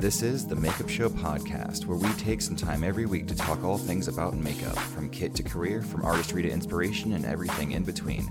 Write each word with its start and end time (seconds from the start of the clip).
This 0.00 0.22
is 0.22 0.46
the 0.46 0.56
Makeup 0.56 0.88
Show 0.88 1.10
podcast, 1.10 1.84
where 1.84 1.98
we 1.98 2.10
take 2.14 2.40
some 2.40 2.56
time 2.56 2.84
every 2.84 3.04
week 3.04 3.26
to 3.26 3.36
talk 3.36 3.62
all 3.62 3.76
things 3.76 4.08
about 4.08 4.34
makeup, 4.34 4.78
from 4.78 5.10
kit 5.10 5.34
to 5.34 5.42
career, 5.42 5.82
from 5.82 6.06
artistry 6.06 6.42
to 6.42 6.50
inspiration, 6.50 7.12
and 7.12 7.26
everything 7.26 7.72
in 7.72 7.84
between. 7.84 8.26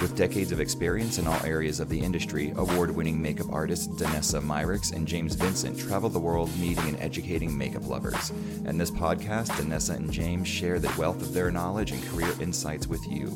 With 0.00 0.14
decades 0.14 0.52
of 0.52 0.60
experience 0.60 1.18
in 1.18 1.26
all 1.26 1.44
areas 1.44 1.80
of 1.80 1.88
the 1.88 1.98
industry, 1.98 2.52
award 2.54 2.94
winning 2.94 3.20
makeup 3.20 3.48
artists 3.50 3.88
Danessa 3.88 4.40
Myricks 4.40 4.92
and 4.92 5.08
James 5.08 5.34
Vincent 5.34 5.76
travel 5.76 6.10
the 6.10 6.20
world 6.20 6.56
meeting 6.60 6.86
and 6.86 7.00
educating 7.00 7.58
makeup 7.58 7.88
lovers. 7.88 8.30
In 8.66 8.78
this 8.78 8.92
podcast, 8.92 9.48
Danessa 9.48 9.96
and 9.96 10.12
James 10.12 10.46
share 10.46 10.78
the 10.78 10.94
wealth 10.96 11.20
of 11.22 11.32
their 11.32 11.50
knowledge 11.50 11.90
and 11.90 12.06
career 12.06 12.32
insights 12.40 12.86
with 12.86 13.04
you. 13.08 13.26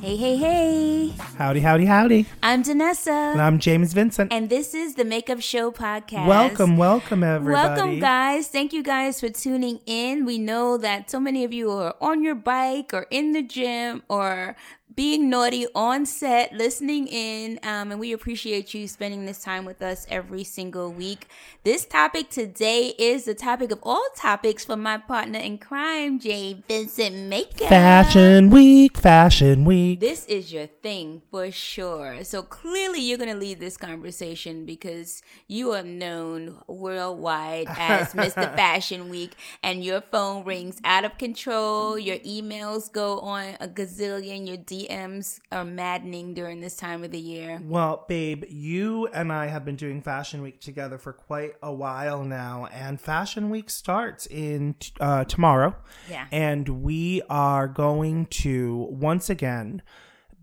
Hey, 0.00 0.16
hey, 0.16 0.36
hey. 0.36 1.12
Howdy, 1.38 1.58
howdy, 1.58 1.84
howdy. 1.84 2.26
I'm 2.40 2.62
Danessa. 2.62 3.32
And 3.32 3.42
I'm 3.42 3.58
James 3.58 3.92
Vincent. 3.92 4.32
And 4.32 4.48
this 4.48 4.72
is 4.72 4.94
the 4.94 5.04
Makeup 5.04 5.40
Show 5.40 5.72
podcast. 5.72 6.24
welcome, 6.24 6.76
welcome, 6.76 7.24
everybody. 7.24 7.68
Welcome, 7.68 7.98
guys. 7.98 8.46
Thank 8.46 8.72
you 8.72 8.84
guys 8.84 9.18
for 9.18 9.28
tuning 9.28 9.80
in. 9.86 10.24
We 10.24 10.38
know 10.38 10.78
that 10.78 11.10
so 11.10 11.18
many 11.18 11.42
of 11.42 11.52
you 11.52 11.72
are 11.72 11.96
on 12.00 12.22
your 12.22 12.36
bike 12.36 12.94
or 12.94 13.06
in 13.10 13.32
the 13.32 13.42
gym 13.42 14.04
or 14.08 14.54
being 14.98 15.30
naughty 15.30 15.64
on 15.76 16.04
set, 16.04 16.52
listening 16.52 17.06
in, 17.06 17.56
um, 17.62 17.92
and 17.92 18.00
we 18.00 18.12
appreciate 18.12 18.74
you 18.74 18.88
spending 18.88 19.26
this 19.26 19.40
time 19.40 19.64
with 19.64 19.80
us 19.80 20.04
every 20.10 20.42
single 20.42 20.90
week. 20.90 21.28
This 21.62 21.86
topic 21.86 22.30
today 22.30 22.94
is 22.98 23.24
the 23.24 23.34
topic 23.34 23.70
of 23.70 23.78
all 23.84 24.04
topics 24.16 24.64
for 24.64 24.76
my 24.76 24.98
partner 24.98 25.38
in 25.38 25.58
crime, 25.58 26.18
Jay 26.18 26.64
Vincent 26.66 27.14
Makeup. 27.14 27.68
Fashion 27.68 28.50
Week, 28.50 28.98
Fashion 28.98 29.64
Week. 29.64 30.00
This 30.00 30.26
is 30.26 30.52
your 30.52 30.66
thing 30.66 31.22
for 31.30 31.52
sure. 31.52 32.24
So 32.24 32.42
clearly, 32.42 33.00
you're 33.00 33.18
going 33.18 33.30
to 33.30 33.38
lead 33.38 33.60
this 33.60 33.76
conversation 33.76 34.66
because 34.66 35.22
you 35.46 35.70
are 35.74 35.84
known 35.84 36.58
worldwide 36.66 37.68
as 37.78 38.14
Mr. 38.14 38.52
Fashion 38.56 39.10
Week, 39.10 39.36
and 39.62 39.84
your 39.84 40.00
phone 40.00 40.44
rings 40.44 40.80
out 40.82 41.04
of 41.04 41.16
control. 41.18 41.96
Your 41.96 42.18
emails 42.18 42.90
go 42.90 43.20
on 43.20 43.54
a 43.60 43.68
gazillion. 43.68 44.48
Your 44.48 44.56
DMs 44.56 44.87
DMs 44.88 45.40
are 45.52 45.64
maddening 45.64 46.34
during 46.34 46.60
this 46.60 46.76
time 46.76 47.04
of 47.04 47.10
the 47.10 47.18
year. 47.18 47.60
Well, 47.62 48.04
babe, 48.08 48.44
you 48.48 49.06
and 49.08 49.32
I 49.32 49.46
have 49.46 49.64
been 49.64 49.76
doing 49.76 50.00
Fashion 50.02 50.42
Week 50.42 50.60
together 50.60 50.98
for 50.98 51.12
quite 51.12 51.54
a 51.62 51.72
while 51.72 52.24
now, 52.24 52.66
and 52.72 53.00
Fashion 53.00 53.50
Week 53.50 53.70
starts 53.70 54.26
in 54.26 54.76
uh, 55.00 55.24
tomorrow. 55.24 55.76
Yeah. 56.10 56.26
And 56.32 56.82
we 56.82 57.22
are 57.28 57.68
going 57.68 58.26
to 58.26 58.88
once 58.90 59.30
again 59.30 59.82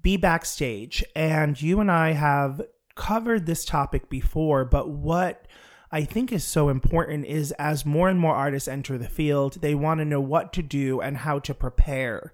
be 0.02 0.18
backstage. 0.18 1.04
And 1.16 1.60
you 1.62 1.80
and 1.80 1.92
I 1.92 2.12
have 2.12 2.62
covered 2.96 3.46
this 3.46 3.66
topic 3.66 4.10
before, 4.10 4.64
but 4.66 4.90
what 4.90 5.48
I 5.92 6.04
think 6.04 6.32
is 6.32 6.44
so 6.44 6.70
important 6.70 7.26
is 7.26 7.52
as 7.54 7.86
more 7.86 8.10
and 8.10 8.20
more 8.20 8.36
artists 8.36 8.68
enter 8.68 8.98
the 8.98 9.08
field, 9.10 9.62
they 9.62 9.76
want 9.76 10.00
to 10.00 10.06
know 10.06 10.22
what 10.22 10.54
to 10.54 10.62
do 10.62 11.02
and 11.02 11.18
how 11.18 11.40
to 11.40 11.54
prepare 11.54 12.34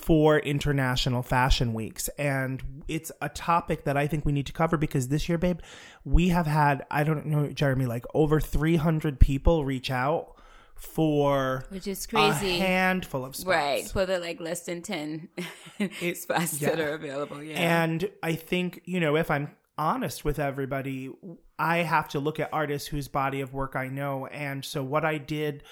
for 0.00 0.38
international 0.38 1.22
fashion 1.22 1.74
weeks. 1.74 2.08
And 2.18 2.82
it's 2.88 3.12
a 3.20 3.28
topic 3.28 3.84
that 3.84 3.96
I 3.98 4.06
think 4.06 4.24
we 4.24 4.32
need 4.32 4.46
to 4.46 4.52
cover 4.52 4.78
because 4.78 5.08
this 5.08 5.28
year, 5.28 5.36
babe, 5.36 5.60
we 6.04 6.28
have 6.28 6.46
had, 6.46 6.86
I 6.90 7.04
don't 7.04 7.26
know, 7.26 7.48
Jeremy, 7.48 7.84
like 7.84 8.06
over 8.14 8.40
300 8.40 9.20
people 9.20 9.64
reach 9.64 9.90
out 9.90 10.36
for 10.76 11.66
which 11.68 11.86
is 11.86 12.06
crazy 12.06 12.52
a 12.52 12.58
handful 12.58 13.22
of 13.22 13.36
spots 13.36 13.46
right 13.46 13.88
for 13.88 14.06
the 14.06 14.18
like 14.18 14.40
less 14.40 14.62
than 14.62 14.80
10 14.80 15.28
it, 15.78 16.16
spots 16.16 16.58
yeah. 16.58 16.70
that 16.70 16.80
are 16.80 16.94
available 16.94 17.42
yeah 17.42 17.82
and 17.82 18.08
i 18.22 18.34
think 18.34 18.80
you 18.86 18.98
know 18.98 19.14
if 19.14 19.30
i'm 19.30 19.50
honest 19.76 20.24
with 20.24 20.38
everybody 20.38 21.10
i 21.58 21.78
have 21.78 22.08
to 22.08 22.18
look 22.18 22.40
at 22.40 22.48
artists 22.50 22.88
whose 22.88 23.08
body 23.08 23.42
of 23.42 23.52
work 23.52 23.76
i 23.76 23.88
know 23.88 24.24
and 24.28 24.64
so 24.64 24.82
what 24.82 25.04
i 25.04 25.18
did 25.18 25.62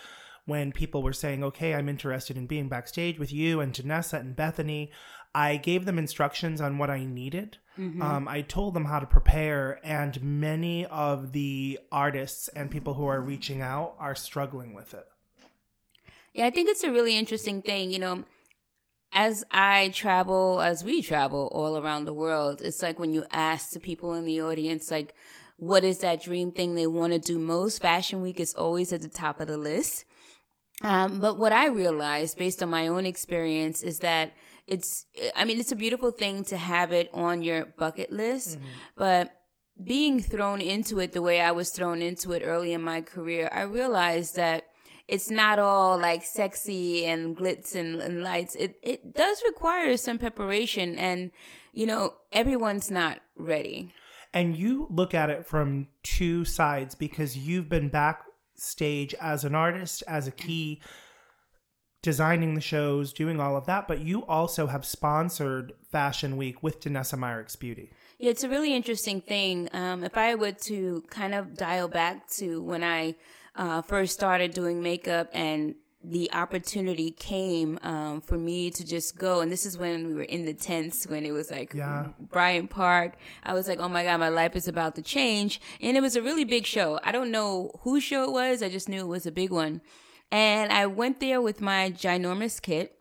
when 0.49 0.73
people 0.73 1.03
were 1.03 1.13
saying, 1.13 1.45
okay, 1.45 1.75
I'm 1.75 1.91
interested 1.91 2.39
in 2.39 2.47
being 2.47 2.69
backstage 2.69 3.19
with 3.19 3.31
you 3.31 3.61
and 3.61 3.71
Danessa 3.71 4.19
and 4.19 4.35
Bethany, 4.35 4.91
I 5.35 5.59
gave 5.59 5.85
them 5.85 5.99
instructions 5.99 6.63
on 6.63 6.79
what 6.79 6.89
I 6.89 7.05
needed. 7.05 7.59
Mm-hmm. 7.79 8.01
Um, 8.01 8.27
I 8.27 8.41
told 8.41 8.73
them 8.73 8.87
how 8.87 8.99
to 8.99 9.07
prepare, 9.07 9.79
and 9.85 10.21
many 10.23 10.87
of 10.87 11.33
the 11.33 11.79
artists 11.93 12.49
and 12.49 12.71
people 12.71 12.95
who 12.95 13.05
are 13.07 13.21
reaching 13.21 13.61
out 13.61 13.95
are 13.99 14.15
struggling 14.15 14.73
with 14.73 14.95
it. 14.95 15.07
Yeah, 16.33 16.47
I 16.47 16.51
think 16.51 16.71
it's 16.71 16.83
a 16.83 16.91
really 16.91 17.17
interesting 17.17 17.61
thing. 17.61 17.91
You 17.91 17.99
know, 17.99 18.25
as 19.13 19.45
I 19.51 19.91
travel, 19.91 20.63
as 20.63 20.83
we 20.83 21.03
travel 21.03 21.51
all 21.53 21.77
around 21.77 22.07
the 22.07 22.15
world, 22.15 22.63
it's 22.63 22.81
like 22.81 22.99
when 22.99 23.13
you 23.13 23.27
ask 23.31 23.73
the 23.73 23.81
people 23.81 24.15
in 24.15 24.25
the 24.25 24.41
audience, 24.41 24.91
like, 24.91 25.15
what 25.59 25.85
is 25.85 25.99
that 25.99 26.23
dream 26.23 26.53
thing 26.53 26.75
they 26.75 26.87
want 26.87 27.13
to 27.13 27.19
do 27.19 27.39
most? 27.39 27.83
Fashion 27.83 28.23
Week 28.23 28.41
is 28.41 28.55
always 28.55 28.95
at 28.95 29.03
the 29.03 29.09
top 29.09 29.41
of 29.41 29.47
the 29.47 29.59
list. 29.59 30.07
Um, 30.83 31.19
but 31.19 31.39
what 31.39 31.53
I 31.53 31.67
realized 31.67 32.39
based 32.39 32.63
on 32.63 32.71
my 32.71 32.87
own 32.87 33.05
experience 33.05 33.83
is 33.83 33.99
that 34.01 34.33
it's, 34.67 35.07
I 35.35 35.45
mean, 35.45 35.59
it's 35.59 35.73
a 35.73 35.77
beautiful 35.77 36.11
thing 36.11 36.45
to 36.45 36.57
have 36.57 36.93
it 36.93 37.11
on 37.13 37.43
your 37.43 37.67
bucket 37.67 38.13
list, 38.13 38.59
mm-hmm. 38.59 38.69
but 38.97 39.35
being 39.83 40.21
thrown 40.21 40.61
into 40.61 40.99
it 41.01 41.13
the 41.13 41.23
way 41.23 41.41
I 41.41 41.53
was 41.53 41.71
thrown 41.71 42.03
into 42.03 42.33
it 42.33 42.43
early 42.45 42.73
in 42.73 42.83
my 42.83 43.01
career, 43.01 43.49
I 43.53 43.63
realized 43.63 44.37
that 44.37 44.65
it's 45.09 45.31
not 45.31 45.59
all 45.59 45.99
like 45.99 46.23
sexy 46.23 47.07
and 47.07 47.37
glitz 47.37 47.75
and, 47.75 48.01
and 48.01 48.23
lights. 48.23 48.55
It, 48.57 48.77
it 48.83 49.15
does 49.15 49.43
require 49.47 49.97
some 49.97 50.19
preparation 50.19 50.97
and, 50.97 51.31
you 51.73 51.87
know, 51.87 52.15
everyone's 52.31 52.91
not 52.91 53.21
ready. 53.37 53.95
And 54.35 54.55
you 54.55 54.87
look 54.91 55.15
at 55.15 55.31
it 55.31 55.47
from 55.47 55.89
two 56.03 56.45
sides 56.45 56.95
because 56.95 57.39
you've 57.39 57.71
been 57.71 57.89
back 57.89 58.23
stage 58.59 59.15
as 59.21 59.45
an 59.45 59.55
artist, 59.55 60.03
as 60.07 60.27
a 60.27 60.31
key, 60.31 60.81
designing 62.03 62.55
the 62.55 62.61
shows, 62.61 63.13
doing 63.13 63.41
all 63.41 63.57
of 63.57 63.67
that. 63.67 63.89
But 63.89 64.01
you 64.01 64.25
also 64.27 64.67
have 64.67 64.85
sponsored 64.85 65.73
Fashion 65.91 66.37
Week 66.37 66.63
with 66.63 66.81
Danessa 66.81 67.19
Myricks 67.19 67.59
Beauty. 67.59 67.91
Yeah, 68.19 68.31
it's 68.31 68.45
a 68.45 68.49
really 68.49 68.75
interesting 68.75 69.21
thing. 69.21 69.69
Um, 69.73 70.03
if 70.05 70.17
I 70.17 70.35
were 70.35 70.53
to 70.53 71.05
kind 71.09 71.35
of 71.35 71.57
dial 71.57 71.89
back 71.89 72.29
to 72.31 72.63
when 72.63 72.83
I 72.83 73.15
uh, 73.55 73.83
first 73.83 74.15
started 74.15 74.53
doing 74.53 74.83
makeup 74.83 75.29
and 75.33 75.75
the 76.03 76.33
opportunity 76.33 77.11
came 77.11 77.79
um, 77.83 78.21
for 78.21 78.39
me 78.39 78.71
to 78.71 78.87
just 78.87 79.19
go. 79.19 79.41
And 79.41 79.51
this 79.51 79.67
is 79.67 79.77
when 79.77 80.07
we 80.07 80.15
were 80.15 80.23
in 80.23 80.45
the 80.45 80.55
tents, 80.55 81.07
when 81.07 81.27
it 81.27 81.33
was 81.33 81.51
like 81.51 81.75
yeah. 81.75 82.09
Bryant 82.21 82.71
Park. 82.71 83.17
I 83.43 83.53
was 83.55 83.67
like, 83.69 83.81
oh 83.81 83.89
my 83.89 84.05
God, 84.05 84.21
my 84.21 84.29
life 84.29 84.55
is 84.55 84.69
about 84.69 84.95
to 84.95 85.03
change. 85.03 85.61
And 85.81 85.97
it 85.97 86.01
was 86.01 86.15
a 86.15 86.23
really 86.23 86.45
big 86.45 86.67
show. 86.67 87.01
I 87.03 87.11
don't 87.11 87.31
know 87.31 87.73
whose 87.81 88.05
show 88.05 88.25
it 88.25 88.33
was. 88.33 88.63
I 88.63 88.69
just 88.69 88.89
knew 88.89 89.01
it 89.01 89.09
was 89.09 89.27
a 89.27 89.33
big 89.33 89.51
one. 89.51 89.81
And 90.31 90.73
I 90.73 90.87
went 90.87 91.21
there 91.21 91.43
with 91.43 91.61
my 91.61 91.91
ginormous 91.91 92.61
kit 92.63 92.95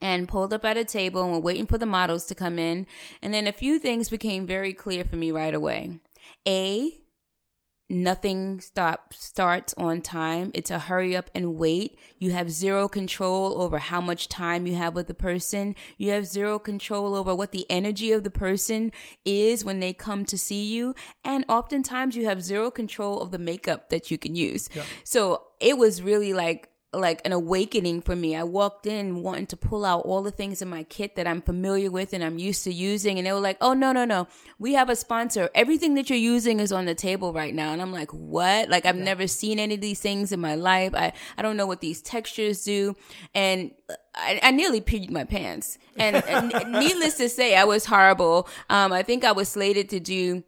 and 0.00 0.28
pulled 0.28 0.52
up 0.52 0.64
at 0.64 0.76
a 0.76 0.84
table 0.84 1.22
and 1.22 1.32
we're 1.32 1.38
waiting 1.38 1.66
for 1.66 1.78
the 1.78 1.86
models 1.86 2.26
to 2.26 2.34
come 2.34 2.58
in. 2.58 2.86
And 3.22 3.32
then 3.32 3.46
a 3.46 3.52
few 3.52 3.78
things 3.78 4.08
became 4.08 4.46
very 4.46 4.72
clear 4.72 5.04
for 5.04 5.16
me 5.16 5.30
right 5.30 5.54
away. 5.54 6.00
A, 6.46 6.92
nothing 7.90 8.60
stop 8.60 9.14
starts 9.14 9.74
on 9.78 10.00
time. 10.02 10.50
It's 10.54 10.70
a 10.70 10.78
hurry 10.78 11.16
up 11.16 11.30
and 11.34 11.56
wait. 11.56 11.98
You 12.18 12.32
have 12.32 12.50
zero 12.50 12.88
control 12.88 13.60
over 13.60 13.78
how 13.78 14.00
much 14.00 14.28
time 14.28 14.66
you 14.66 14.74
have 14.74 14.94
with 14.94 15.06
the 15.06 15.14
person. 15.14 15.74
You 15.96 16.10
have 16.10 16.26
zero 16.26 16.58
control 16.58 17.14
over 17.14 17.34
what 17.34 17.52
the 17.52 17.66
energy 17.70 18.12
of 18.12 18.24
the 18.24 18.30
person 18.30 18.92
is 19.24 19.64
when 19.64 19.80
they 19.80 19.92
come 19.92 20.24
to 20.26 20.36
see 20.36 20.66
you. 20.66 20.94
And 21.24 21.44
oftentimes 21.48 22.16
you 22.16 22.26
have 22.26 22.42
zero 22.42 22.70
control 22.70 23.20
of 23.20 23.30
the 23.30 23.38
makeup 23.38 23.88
that 23.88 24.10
you 24.10 24.18
can 24.18 24.34
use. 24.34 24.68
Yeah. 24.74 24.84
so 25.04 25.42
it 25.60 25.78
was 25.78 26.02
really 26.02 26.32
like 26.32 26.68
like 26.94 27.20
an 27.26 27.32
awakening 27.32 28.00
for 28.00 28.16
me. 28.16 28.34
I 28.34 28.44
walked 28.44 28.86
in 28.86 29.22
wanting 29.22 29.46
to 29.48 29.56
pull 29.58 29.84
out 29.84 30.06
all 30.06 30.22
the 30.22 30.30
things 30.30 30.62
in 30.62 30.68
my 30.68 30.84
kit 30.84 31.16
that 31.16 31.26
I'm 31.26 31.42
familiar 31.42 31.90
with 31.90 32.14
and 32.14 32.24
I'm 32.24 32.38
used 32.38 32.64
to 32.64 32.72
using. 32.72 33.18
And 33.18 33.26
they 33.26 33.32
were 33.32 33.40
like, 33.40 33.58
oh, 33.60 33.74
no, 33.74 33.92
no, 33.92 34.06
no. 34.06 34.26
We 34.58 34.72
have 34.72 34.88
a 34.88 34.96
sponsor. 34.96 35.50
Everything 35.54 35.94
that 35.94 36.08
you're 36.08 36.18
using 36.18 36.60
is 36.60 36.72
on 36.72 36.86
the 36.86 36.94
table 36.94 37.34
right 37.34 37.54
now. 37.54 37.72
And 37.72 37.82
I'm 37.82 37.92
like, 37.92 38.10
what? 38.12 38.70
Like, 38.70 38.86
I've 38.86 38.96
yeah. 38.96 39.04
never 39.04 39.26
seen 39.26 39.58
any 39.58 39.74
of 39.74 39.82
these 39.82 40.00
things 40.00 40.32
in 40.32 40.40
my 40.40 40.54
life. 40.54 40.94
I, 40.94 41.12
I 41.36 41.42
don't 41.42 41.58
know 41.58 41.66
what 41.66 41.82
these 41.82 42.00
textures 42.00 42.64
do. 42.64 42.96
And 43.34 43.72
I, 44.14 44.40
I 44.42 44.50
nearly 44.50 44.80
peed 44.80 45.10
my 45.10 45.24
pants. 45.24 45.76
And, 45.98 46.16
and 46.24 46.72
needless 46.72 47.18
to 47.18 47.28
say, 47.28 47.54
I 47.54 47.64
was 47.64 47.84
horrible. 47.84 48.48
Um, 48.70 48.94
I 48.94 49.02
think 49.02 49.24
I 49.24 49.32
was 49.32 49.50
slated 49.50 49.90
to 49.90 50.00
do 50.00 50.42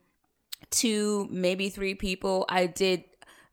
two, 0.70 1.28
maybe 1.30 1.68
three 1.68 1.94
people. 1.94 2.46
I 2.48 2.66
did 2.66 3.04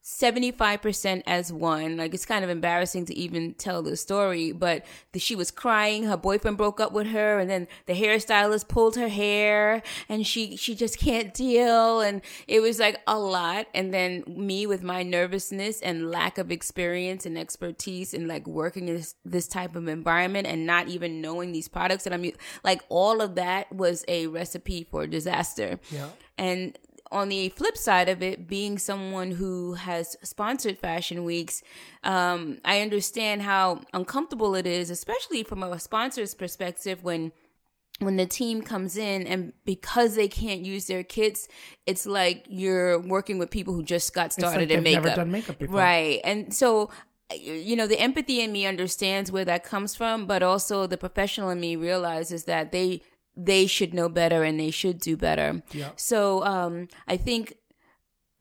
75% 0.03 1.23
as 1.27 1.51
one. 1.51 1.97
Like 1.97 2.13
it's 2.13 2.25
kind 2.25 2.43
of 2.43 2.49
embarrassing 2.49 3.05
to 3.07 3.15
even 3.15 3.53
tell 3.55 3.83
the 3.83 3.97
story, 3.97 4.53
but 4.53 4.85
the, 5.11 5.19
she 5.19 5.35
was 5.35 5.51
crying. 5.51 6.05
Her 6.05 6.15
boyfriend 6.15 6.57
broke 6.57 6.79
up 6.79 6.93
with 6.93 7.07
her 7.07 7.39
and 7.39 7.49
then 7.49 7.67
the 7.87 7.93
hairstylist 7.93 8.69
pulled 8.69 8.95
her 8.95 9.09
hair 9.09 9.83
and 10.07 10.25
she, 10.25 10.55
she 10.55 10.75
just 10.75 10.97
can't 10.97 11.33
deal. 11.33 11.99
And 11.99 12.21
it 12.47 12.61
was 12.61 12.79
like 12.79 13.01
a 13.05 13.19
lot. 13.19 13.67
And 13.73 13.93
then 13.93 14.23
me 14.27 14.65
with 14.65 14.81
my 14.81 15.03
nervousness 15.03 15.81
and 15.81 16.09
lack 16.09 16.37
of 16.37 16.51
experience 16.51 17.25
and 17.25 17.37
expertise 17.37 18.13
in 18.13 18.27
like 18.27 18.47
working 18.47 18.87
in 18.87 18.95
this, 18.95 19.15
this 19.25 19.47
type 19.47 19.75
of 19.75 19.89
environment 19.89 20.47
and 20.47 20.65
not 20.65 20.87
even 20.87 21.21
knowing 21.21 21.51
these 21.51 21.67
products 21.67 22.05
that 22.05 22.13
I'm 22.13 22.31
like 22.63 22.81
all 22.87 23.21
of 23.21 23.35
that 23.35 23.73
was 23.73 24.05
a 24.07 24.27
recipe 24.27 24.87
for 24.89 25.05
disaster. 25.05 25.79
Yeah. 25.91 26.07
And 26.37 26.77
on 27.11 27.29
the 27.29 27.49
flip 27.49 27.77
side 27.77 28.09
of 28.09 28.21
it, 28.21 28.47
being 28.47 28.77
someone 28.77 29.31
who 29.31 29.73
has 29.73 30.15
sponsored 30.23 30.77
fashion 30.77 31.23
weeks, 31.23 31.63
um, 32.03 32.59
I 32.65 32.81
understand 32.81 33.41
how 33.41 33.81
uncomfortable 33.93 34.55
it 34.55 34.65
is, 34.65 34.89
especially 34.89 35.43
from 35.43 35.63
a 35.63 35.79
sponsor's 35.79 36.33
perspective 36.33 37.03
when 37.03 37.31
when 37.99 38.15
the 38.17 38.27
team 38.27 38.61
comes 38.61 38.95
in 38.95 39.25
and 39.25 39.53
because 39.65 40.15
they 40.15 40.27
can't 40.27 40.61
use 40.61 40.85
their 40.85 41.03
kits, 41.03 41.47
it's 41.87 42.05
like 42.05 42.45
you're 42.47 42.99
working 42.99 43.39
with 43.39 43.49
people 43.49 43.73
who 43.73 43.81
just 43.81 44.13
got 44.13 44.31
started 44.31 44.69
like 44.69 44.77
in 44.77 44.83
makeup. 44.83 45.03
Never 45.03 45.15
done 45.15 45.31
makeup 45.31 45.57
before. 45.57 45.77
Right. 45.77 46.21
And 46.23 46.53
so 46.53 46.91
you 47.35 47.75
know 47.75 47.87
the 47.87 47.99
empathy 47.99 48.41
in 48.41 48.51
me 48.51 48.65
understands 48.65 49.31
where 49.31 49.43
that 49.43 49.63
comes 49.63 49.95
from 49.95 50.25
but 50.25 50.41
also 50.41 50.87
the 50.87 50.97
professional 50.97 51.49
in 51.49 51.59
me 51.59 51.75
realizes 51.75 52.45
that 52.45 52.71
they 52.71 53.01
they 53.39 53.67
should 53.67 53.93
know 53.93 54.09
better 54.09 54.43
and 54.43 54.59
they 54.59 54.71
should 54.71 54.99
do 54.99 55.15
better 55.15 55.61
Yeah. 55.71 55.91
so 55.95 56.43
um 56.43 56.87
i 57.07 57.15
think 57.17 57.53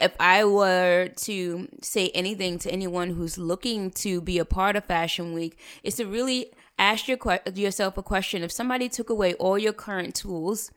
if 0.01 0.15
i 0.19 0.43
were 0.45 1.09
to 1.17 1.69
say 1.83 2.09
anything 2.15 2.59
to 2.61 2.71
anyone 2.71 3.11
who's 3.11 3.37
looking 3.37 3.91
to 3.91 4.21
be 4.23 4.39
a 4.39 4.45
part 4.47 4.75
of 4.75 4.85
fashion 4.87 5.35
week 5.35 5.59
is 5.83 5.97
to 5.97 6.07
really 6.07 6.53
ask 6.79 7.09
your 7.09 7.19
que- 7.19 7.41
yourself 7.55 7.97
a 7.99 8.03
question 8.03 8.43
if 8.43 8.51
somebody 8.53 8.89
took 8.89 9.11
away 9.11 9.35
all 9.35 9.59
your 9.59 9.73
current 9.75 10.15
tools 10.15 10.71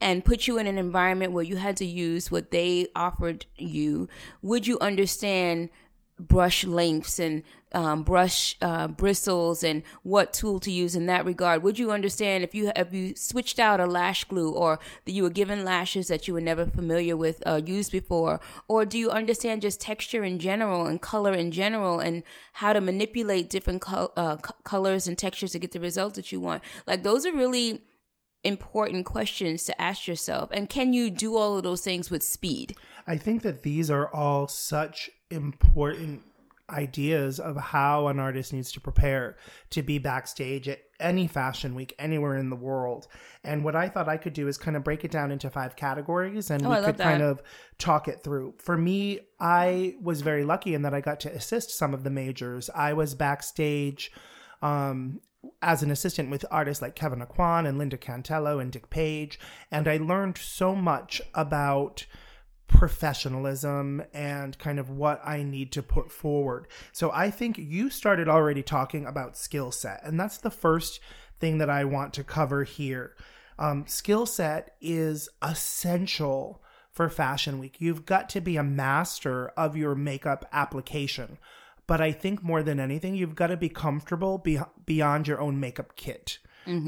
and 0.00 0.24
put 0.26 0.46
you 0.46 0.58
in 0.58 0.66
an 0.66 0.76
environment 0.76 1.32
where 1.32 1.44
you 1.44 1.56
had 1.56 1.76
to 1.78 1.86
use 1.86 2.30
what 2.30 2.50
they 2.50 2.86
offered 2.94 3.46
you 3.56 4.06
would 4.42 4.66
you 4.66 4.78
understand 4.80 5.70
brush 6.18 6.64
lengths 6.64 7.18
and 7.18 7.42
um, 7.72 8.04
brush 8.04 8.56
uh, 8.62 8.88
bristles 8.88 9.62
and 9.62 9.82
what 10.02 10.32
tool 10.32 10.58
to 10.60 10.70
use 10.70 10.96
in 10.96 11.06
that 11.06 11.26
regard. 11.26 11.62
Would 11.62 11.78
you 11.78 11.90
understand 11.90 12.42
if 12.42 12.54
you 12.54 12.72
if 12.74 12.92
you 12.94 13.14
switched 13.14 13.58
out 13.58 13.80
a 13.80 13.86
lash 13.86 14.24
glue 14.24 14.50
or 14.50 14.78
that 15.04 15.12
you 15.12 15.22
were 15.22 15.30
given 15.30 15.64
lashes 15.64 16.08
that 16.08 16.26
you 16.26 16.32
were 16.32 16.40
never 16.40 16.64
familiar 16.64 17.16
with 17.16 17.42
uh, 17.46 17.60
used 17.64 17.92
before, 17.92 18.40
or 18.66 18.86
do 18.86 18.98
you 18.98 19.10
understand 19.10 19.62
just 19.62 19.80
texture 19.80 20.24
in 20.24 20.38
general 20.38 20.86
and 20.86 21.02
color 21.02 21.34
in 21.34 21.50
general 21.50 22.00
and 22.00 22.22
how 22.54 22.72
to 22.72 22.80
manipulate 22.80 23.50
different 23.50 23.82
col- 23.82 24.12
uh, 24.16 24.36
c- 24.38 24.54
colors 24.64 25.06
and 25.06 25.18
textures 25.18 25.52
to 25.52 25.58
get 25.58 25.72
the 25.72 25.80
result 25.80 26.14
that 26.14 26.32
you 26.32 26.40
want? 26.40 26.62
Like 26.86 27.02
those 27.02 27.26
are 27.26 27.32
really 27.32 27.82
important 28.42 29.04
questions 29.04 29.64
to 29.64 29.78
ask 29.80 30.06
yourself. 30.06 30.48
And 30.52 30.68
can 30.70 30.92
you 30.92 31.10
do 31.10 31.36
all 31.36 31.56
of 31.56 31.64
those 31.64 31.82
things 31.82 32.10
with 32.10 32.22
speed? 32.22 32.76
I 33.06 33.16
think 33.16 33.42
that 33.42 33.62
these 33.62 33.90
are 33.90 34.08
all 34.14 34.46
such 34.46 35.10
important 35.30 36.22
ideas 36.68 37.38
of 37.38 37.56
how 37.56 38.08
an 38.08 38.18
artist 38.18 38.52
needs 38.52 38.72
to 38.72 38.80
prepare 38.80 39.36
to 39.70 39.82
be 39.82 39.98
backstage 39.98 40.68
at 40.68 40.80
any 40.98 41.26
fashion 41.28 41.74
week 41.74 41.94
anywhere 41.98 42.36
in 42.36 42.50
the 42.50 42.56
world. 42.56 43.06
And 43.44 43.62
what 43.62 43.76
I 43.76 43.88
thought 43.88 44.08
I 44.08 44.16
could 44.16 44.32
do 44.32 44.48
is 44.48 44.58
kind 44.58 44.76
of 44.76 44.82
break 44.82 45.04
it 45.04 45.10
down 45.10 45.30
into 45.30 45.48
five 45.48 45.76
categories 45.76 46.50
and 46.50 46.66
Oh, 46.66 46.70
we 46.70 46.84
could 46.84 46.98
kind 46.98 47.22
of 47.22 47.40
talk 47.78 48.08
it 48.08 48.24
through. 48.24 48.54
For 48.58 48.76
me, 48.76 49.20
I 49.38 49.94
was 50.02 50.22
very 50.22 50.44
lucky 50.44 50.74
in 50.74 50.82
that 50.82 50.94
I 50.94 51.00
got 51.00 51.20
to 51.20 51.32
assist 51.32 51.70
some 51.70 51.94
of 51.94 52.02
the 52.02 52.10
majors. 52.10 52.68
I 52.74 52.94
was 52.94 53.14
backstage 53.14 54.10
um, 54.60 55.20
as 55.62 55.84
an 55.84 55.92
assistant 55.92 56.30
with 56.30 56.44
artists 56.50 56.82
like 56.82 56.96
Kevyn 56.96 57.24
Aucoin 57.24 57.68
and 57.68 57.78
Linda 57.78 57.96
Cantello 57.96 58.60
and 58.60 58.72
Dick 58.72 58.90
Page, 58.90 59.38
and 59.70 59.86
I 59.86 59.98
learned 59.98 60.38
so 60.38 60.74
much 60.74 61.22
about 61.34 62.06
professionalism 62.68 64.02
and 64.12 64.58
kind 64.58 64.78
of 64.78 64.90
what 64.90 65.20
I 65.24 65.42
need 65.42 65.72
to 65.72 65.82
put 65.82 66.10
forward. 66.10 66.66
So 66.92 67.10
I 67.12 67.30
think 67.30 67.58
you 67.58 67.90
started 67.90 68.28
already 68.28 68.62
talking 68.62 69.06
about 69.06 69.36
skill 69.36 69.70
set, 69.70 70.00
and 70.04 70.18
that's 70.18 70.38
the 70.38 70.50
first 70.50 71.00
thing 71.38 71.58
that 71.58 71.70
I 71.70 71.84
want 71.84 72.12
to 72.14 72.24
cover 72.24 72.64
here. 72.64 73.14
Um, 73.58 73.86
skill 73.86 74.26
set 74.26 74.76
is 74.80 75.28
essential 75.42 76.62
for 76.90 77.08
Fashion 77.08 77.58
Week. 77.58 77.76
You've 77.78 78.06
got 78.06 78.28
to 78.30 78.40
be 78.40 78.56
a 78.56 78.62
master 78.62 79.48
of 79.48 79.76
your 79.76 79.94
makeup 79.94 80.46
application. 80.52 81.38
But 81.86 82.00
I 82.00 82.10
think 82.10 82.42
more 82.42 82.62
than 82.62 82.80
anything, 82.80 83.14
you've 83.14 83.34
got 83.36 83.46
to 83.48 83.56
be 83.56 83.68
comfortable 83.68 84.38
be- 84.38 84.58
beyond 84.86 85.28
your 85.28 85.40
own 85.40 85.60
makeup 85.60 85.94
kit. 85.96 86.38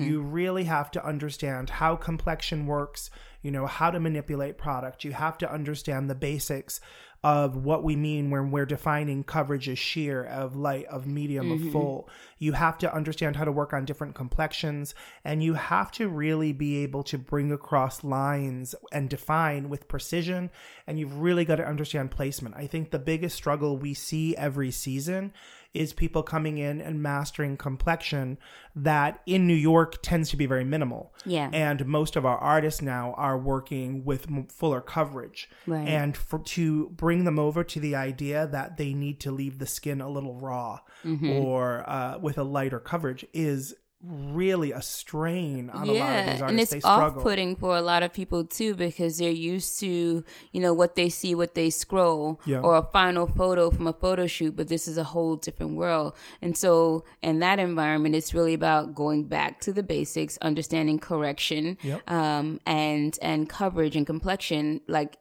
You 0.00 0.22
really 0.22 0.64
have 0.64 0.90
to 0.92 1.06
understand 1.06 1.70
how 1.70 1.94
complexion 1.94 2.66
works, 2.66 3.10
you 3.42 3.50
know, 3.50 3.66
how 3.66 3.90
to 3.90 4.00
manipulate 4.00 4.58
product. 4.58 5.04
You 5.04 5.12
have 5.12 5.38
to 5.38 5.52
understand 5.52 6.08
the 6.08 6.14
basics 6.14 6.80
of 7.24 7.56
what 7.56 7.82
we 7.82 7.96
mean 7.96 8.30
when 8.30 8.50
we're 8.50 8.66
defining 8.66 9.24
coverage 9.24 9.68
as 9.68 9.78
sheer, 9.78 10.22
of 10.24 10.54
light, 10.54 10.86
of 10.86 11.06
medium, 11.06 11.50
of 11.50 11.58
mm-hmm. 11.58 11.72
full. 11.72 12.08
You 12.38 12.52
have 12.52 12.78
to 12.78 12.94
understand 12.94 13.34
how 13.34 13.44
to 13.44 13.50
work 13.50 13.72
on 13.72 13.84
different 13.84 14.14
complexions, 14.14 14.94
and 15.24 15.42
you 15.42 15.54
have 15.54 15.90
to 15.92 16.08
really 16.08 16.52
be 16.52 16.84
able 16.84 17.02
to 17.04 17.18
bring 17.18 17.50
across 17.50 18.04
lines 18.04 18.74
and 18.92 19.10
define 19.10 19.68
with 19.68 19.88
precision. 19.88 20.50
And 20.86 20.98
you've 20.98 21.18
really 21.18 21.44
got 21.44 21.56
to 21.56 21.66
understand 21.66 22.12
placement. 22.12 22.54
I 22.56 22.68
think 22.68 22.90
the 22.90 23.00
biggest 23.00 23.36
struggle 23.36 23.76
we 23.76 23.94
see 23.94 24.36
every 24.36 24.70
season 24.70 25.32
is 25.74 25.92
people 25.92 26.22
coming 26.22 26.58
in 26.58 26.80
and 26.80 27.02
mastering 27.02 27.56
complexion 27.56 28.38
that 28.74 29.20
in 29.26 29.46
New 29.46 29.54
York 29.54 29.96
tends 30.02 30.30
to 30.30 30.36
be 30.36 30.46
very 30.46 30.64
minimal. 30.64 31.14
Yeah. 31.26 31.50
And 31.52 31.84
most 31.86 32.16
of 32.16 32.24
our 32.24 32.38
artists 32.38 32.80
now 32.82 33.12
are 33.16 33.38
working 33.38 34.04
with 34.04 34.26
m- 34.30 34.46
fuller 34.46 34.80
coverage. 34.80 35.48
Right. 35.66 35.86
And 35.86 36.16
for 36.16 36.38
to 36.40 36.88
bring 36.90 37.24
them 37.24 37.38
over 37.38 37.62
to 37.64 37.80
the 37.80 37.94
idea 37.94 38.46
that 38.46 38.76
they 38.76 38.94
need 38.94 39.20
to 39.20 39.30
leave 39.30 39.58
the 39.58 39.66
skin 39.66 40.00
a 40.00 40.08
little 40.08 40.34
raw 40.34 40.80
Mm-hmm. 41.04 41.30
or 41.30 41.88
uh, 41.88 42.18
with 42.18 42.38
a 42.38 42.42
lighter 42.42 42.80
coverage 42.80 43.24
is 43.32 43.72
really 44.00 44.70
a 44.70 44.80
strain 44.80 45.70
on 45.70 45.88
a 45.88 45.92
lot 45.92 46.10
of 46.20 46.26
these 46.26 46.40
artists. 46.42 46.42
and 46.50 46.60
it's 46.60 46.70
they 46.70 46.78
struggle. 46.80 47.18
off-putting 47.18 47.56
for 47.56 47.76
a 47.76 47.80
lot 47.80 48.04
of 48.04 48.12
people 48.12 48.44
too 48.44 48.74
because 48.74 49.18
they're 49.18 49.30
used 49.30 49.80
to 49.80 50.22
you 50.52 50.60
know 50.60 50.72
what 50.72 50.94
they 50.94 51.08
see, 51.08 51.34
what 51.34 51.54
they 51.56 51.68
scroll, 51.68 52.40
Yeah. 52.46 52.60
or 52.60 52.76
a 52.76 52.82
final 52.82 53.26
photo 53.26 53.70
from 53.70 53.88
a 53.88 53.92
photo 53.92 54.26
shoot. 54.28 54.54
But 54.54 54.68
this 54.68 54.86
is 54.86 54.98
a 54.98 55.04
whole 55.04 55.34
different 55.36 55.76
world, 55.76 56.14
and 56.40 56.56
so 56.56 57.04
in 57.22 57.40
that 57.40 57.58
environment, 57.58 58.14
it's 58.14 58.32
really 58.32 58.54
about 58.54 58.94
going 58.94 59.24
back 59.24 59.60
to 59.62 59.72
the 59.72 59.82
basics, 59.82 60.38
understanding 60.42 60.98
correction, 61.00 61.76
Yep. 61.82 62.08
um, 62.10 62.60
and 62.66 63.18
and 63.20 63.48
coverage 63.48 63.96
and 63.96 64.06
complexion, 64.06 64.80
like 64.86 65.16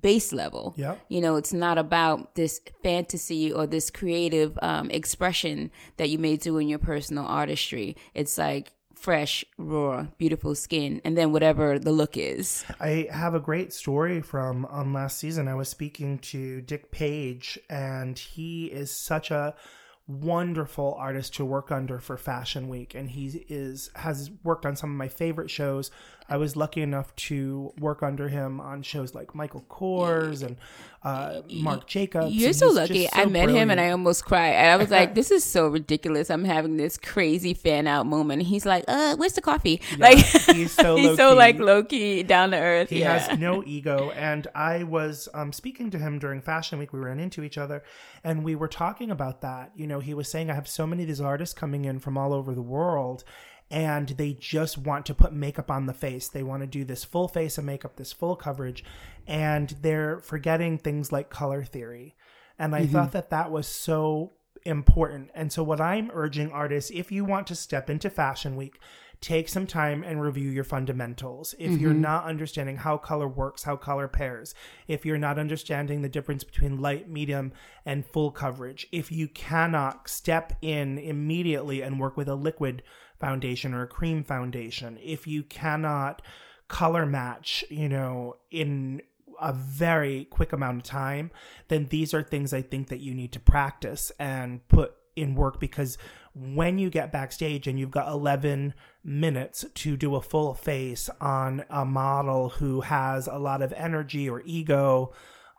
base 0.00 0.32
level. 0.32 0.74
Yep. 0.76 1.00
You 1.08 1.20
know, 1.20 1.36
it's 1.36 1.52
not 1.52 1.78
about 1.78 2.34
this 2.34 2.60
fantasy 2.82 3.52
or 3.52 3.66
this 3.66 3.90
creative 3.90 4.58
um, 4.62 4.90
expression 4.90 5.70
that 5.96 6.10
you 6.10 6.18
may 6.18 6.36
do 6.36 6.58
in 6.58 6.68
your 6.68 6.78
personal 6.78 7.24
artistry. 7.26 7.96
It's 8.14 8.38
like 8.38 8.72
fresh, 9.04 9.44
raw, 9.58 10.06
beautiful 10.16 10.54
skin, 10.54 11.00
and 11.04 11.16
then 11.16 11.30
whatever 11.30 11.78
the 11.78 11.92
look 11.92 12.16
is. 12.16 12.64
I 12.80 13.06
have 13.12 13.34
a 13.34 13.40
great 13.40 13.72
story 13.72 14.22
from 14.22 14.64
um, 14.70 14.94
last 14.94 15.18
season. 15.18 15.46
I 15.46 15.54
was 15.54 15.68
speaking 15.68 16.18
to 16.20 16.62
Dick 16.62 16.90
Page, 16.90 17.58
and 17.68 18.18
he 18.18 18.66
is 18.66 18.90
such 18.90 19.30
a 19.30 19.54
wonderful 20.06 20.94
artist 20.98 21.34
to 21.34 21.44
work 21.44 21.72
under 21.72 21.98
for 21.98 22.16
Fashion 22.18 22.68
Week, 22.68 22.94
and 22.94 23.08
he 23.10 23.44
is 23.48 23.90
has 23.96 24.30
worked 24.42 24.66
on 24.66 24.76
some 24.76 24.90
of 24.90 24.96
my 24.96 25.08
favorite 25.08 25.50
shows. 25.50 25.90
I 26.28 26.36
was 26.36 26.56
lucky 26.56 26.82
enough 26.82 27.14
to 27.16 27.72
work 27.78 28.02
under 28.02 28.28
him 28.28 28.60
on 28.60 28.82
shows 28.82 29.14
like 29.14 29.34
Michael 29.34 29.64
Kors 29.68 30.42
and 30.42 30.56
uh, 31.04 31.42
Marc 31.50 31.86
Jacobs. 31.86 32.34
You're 32.34 32.54
so 32.54 32.70
lucky. 32.70 33.02
just 33.02 33.16
I 33.16 33.24
so 33.24 33.30
met 33.30 33.50
him 33.50 33.70
and 33.70 33.78
I 33.78 33.90
almost 33.90 34.24
cried. 34.24 34.54
And 34.54 34.68
I 34.68 34.76
was 34.76 34.90
like, 34.90 35.14
this 35.14 35.30
is 35.30 35.44
so 35.44 35.68
ridiculous. 35.68 36.30
I'm 36.30 36.44
having 36.44 36.78
this 36.78 36.96
crazy 36.96 37.52
fan 37.52 37.86
out 37.86 38.06
moment. 38.06 38.40
And 38.40 38.48
he's 38.48 38.64
like, 38.64 38.84
uh, 38.88 39.14
where's 39.16 39.34
the 39.34 39.42
coffee? 39.42 39.82
like, 39.98 40.18
he's 40.18 40.72
so 40.72 40.96
he's 40.96 41.16
so 41.16 41.34
like 41.34 41.58
low 41.58 41.84
key, 41.84 42.22
down 42.22 42.52
to 42.52 42.58
earth. 42.58 42.88
He 42.88 43.00
yeah. 43.00 43.18
has 43.18 43.38
no 43.38 43.62
ego. 43.66 44.10
And 44.12 44.46
I 44.54 44.84
was 44.84 45.28
um, 45.34 45.52
speaking 45.52 45.90
to 45.90 45.98
him 45.98 46.18
during 46.18 46.40
Fashion 46.40 46.78
Week. 46.78 46.92
We 46.92 47.00
ran 47.00 47.20
into 47.20 47.42
each 47.42 47.58
other 47.58 47.82
and 48.22 48.42
we 48.42 48.54
were 48.54 48.68
talking 48.68 49.10
about 49.10 49.42
that. 49.42 49.72
You 49.76 49.86
know, 49.86 50.00
he 50.00 50.14
was 50.14 50.28
saying, 50.28 50.50
I 50.50 50.54
have 50.54 50.68
so 50.68 50.86
many 50.86 51.02
of 51.02 51.08
these 51.08 51.20
artists 51.20 51.54
coming 51.54 51.84
in 51.84 51.98
from 51.98 52.16
all 52.16 52.32
over 52.32 52.54
the 52.54 52.62
world 52.62 53.24
and 53.70 54.08
they 54.10 54.32
just 54.32 54.78
want 54.78 55.06
to 55.06 55.14
put 55.14 55.32
makeup 55.32 55.70
on 55.70 55.86
the 55.86 55.94
face. 55.94 56.28
They 56.28 56.42
want 56.42 56.62
to 56.62 56.66
do 56.66 56.84
this 56.84 57.04
full 57.04 57.28
face 57.28 57.58
of 57.58 57.64
makeup, 57.64 57.96
this 57.96 58.12
full 58.12 58.36
coverage, 58.36 58.84
and 59.26 59.74
they're 59.80 60.20
forgetting 60.20 60.78
things 60.78 61.12
like 61.12 61.30
color 61.30 61.64
theory. 61.64 62.14
And 62.58 62.74
I 62.74 62.86
thought 62.86 63.08
mm-hmm. 63.08 63.12
that 63.12 63.30
that 63.30 63.50
was 63.50 63.66
so 63.66 64.32
important. 64.64 65.30
And 65.34 65.52
so, 65.52 65.62
what 65.62 65.80
I'm 65.80 66.10
urging 66.12 66.52
artists, 66.52 66.90
if 66.92 67.10
you 67.10 67.24
want 67.24 67.46
to 67.48 67.56
step 67.56 67.90
into 67.90 68.10
Fashion 68.10 68.54
Week, 68.56 68.78
take 69.24 69.48
some 69.48 69.66
time 69.66 70.04
and 70.04 70.20
review 70.20 70.50
your 70.50 70.64
fundamentals. 70.64 71.54
If 71.58 71.80
you're 71.80 71.92
mm-hmm. 71.92 72.02
not 72.02 72.24
understanding 72.26 72.76
how 72.76 72.98
color 72.98 73.26
works, 73.26 73.62
how 73.62 73.74
color 73.76 74.06
pairs, 74.06 74.54
if 74.86 75.06
you're 75.06 75.16
not 75.16 75.38
understanding 75.38 76.02
the 76.02 76.10
difference 76.10 76.44
between 76.44 76.78
light, 76.80 77.08
medium, 77.08 77.52
and 77.86 78.04
full 78.04 78.30
coverage, 78.30 78.86
if 78.92 79.10
you 79.10 79.28
cannot 79.28 80.10
step 80.10 80.52
in 80.60 80.98
immediately 80.98 81.80
and 81.80 81.98
work 81.98 82.18
with 82.18 82.28
a 82.28 82.34
liquid 82.34 82.82
foundation 83.18 83.72
or 83.72 83.82
a 83.82 83.88
cream 83.88 84.22
foundation, 84.22 84.98
if 85.02 85.26
you 85.26 85.42
cannot 85.42 86.20
color 86.68 87.06
match, 87.06 87.64
you 87.70 87.88
know, 87.88 88.36
in 88.50 89.00
a 89.40 89.54
very 89.54 90.26
quick 90.26 90.52
amount 90.52 90.76
of 90.76 90.82
time, 90.82 91.30
then 91.68 91.86
these 91.88 92.12
are 92.12 92.22
things 92.22 92.52
I 92.52 92.60
think 92.60 92.88
that 92.88 93.00
you 93.00 93.14
need 93.14 93.32
to 93.32 93.40
practice 93.40 94.12
and 94.18 94.66
put 94.68 94.94
in 95.16 95.34
work 95.34 95.60
because 95.60 95.96
when 96.34 96.78
you 96.78 96.90
get 96.90 97.12
backstage 97.12 97.66
and 97.66 97.78
you've 97.78 97.90
got 97.90 98.08
11 98.08 98.74
minutes 99.04 99.64
to 99.74 99.96
do 99.96 100.16
a 100.16 100.20
full 100.20 100.54
face 100.54 101.08
on 101.20 101.64
a 101.70 101.84
model 101.84 102.50
who 102.50 102.80
has 102.80 103.26
a 103.26 103.38
lot 103.38 103.62
of 103.62 103.72
energy 103.74 104.28
or 104.28 104.42
ego 104.44 105.12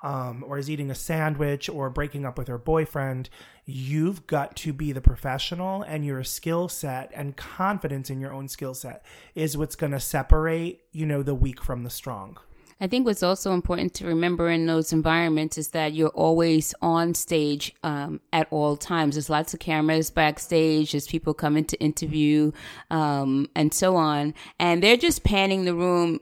um, 0.04 0.44
or 0.46 0.58
is 0.58 0.70
eating 0.70 0.92
a 0.92 0.96
sandwich 0.96 1.70
or 1.70 1.90
breaking 1.90 2.26
up 2.26 2.38
with 2.38 2.48
her 2.48 2.58
boyfriend, 2.58 3.30
you've 3.66 4.28
got 4.28 4.56
to 4.58 4.74
be 4.74 4.92
the 4.92 5.02
professional 5.02 5.82
and 5.82 6.06
your 6.06 6.24
skill 6.24 6.68
set 6.68 7.12
and 7.16 7.36
confidence 7.36 8.10
in 8.10 8.20
your 8.20 8.34
own 8.34 8.48
skill 8.48 8.74
set 8.74 9.04
is 9.34 9.58
what's 9.58 9.76
going 9.76 9.94
to 9.94 10.00
separate, 10.00 10.82
you 10.92 11.06
know, 11.06 11.24
the 11.24 11.34
weak 11.34 11.64
from 11.64 11.84
the 11.84 11.90
strong. 11.90 12.38
I 12.82 12.88
think 12.88 13.06
what's 13.06 13.24
also 13.24 13.54
important 13.54 13.94
to 13.96 14.08
remember 14.08 14.50
in 14.50 14.66
those 14.66 14.92
environments 14.92 15.58
is 15.58 15.70
that 15.70 15.94
you're 15.94 16.10
always 16.10 16.76
on 16.82 17.14
stage 17.14 17.74
um, 17.84 18.20
at 18.34 18.48
all 18.52 18.76
times. 18.76 19.16
There's 19.16 19.30
lots 19.30 19.54
of 19.54 19.62
cameras 19.62 20.10
backstage. 20.12 20.92
There's 20.92 21.08
people 21.08 21.34
coming 21.34 21.64
to 21.66 21.78
interview 21.80 22.52
um, 22.92 23.50
and 23.56 23.74
so 23.74 23.96
on, 23.96 24.34
and 24.60 24.84
they're 24.84 24.98
just 24.98 25.24
panning 25.24 25.64
the 25.64 25.74
room, 25.74 26.20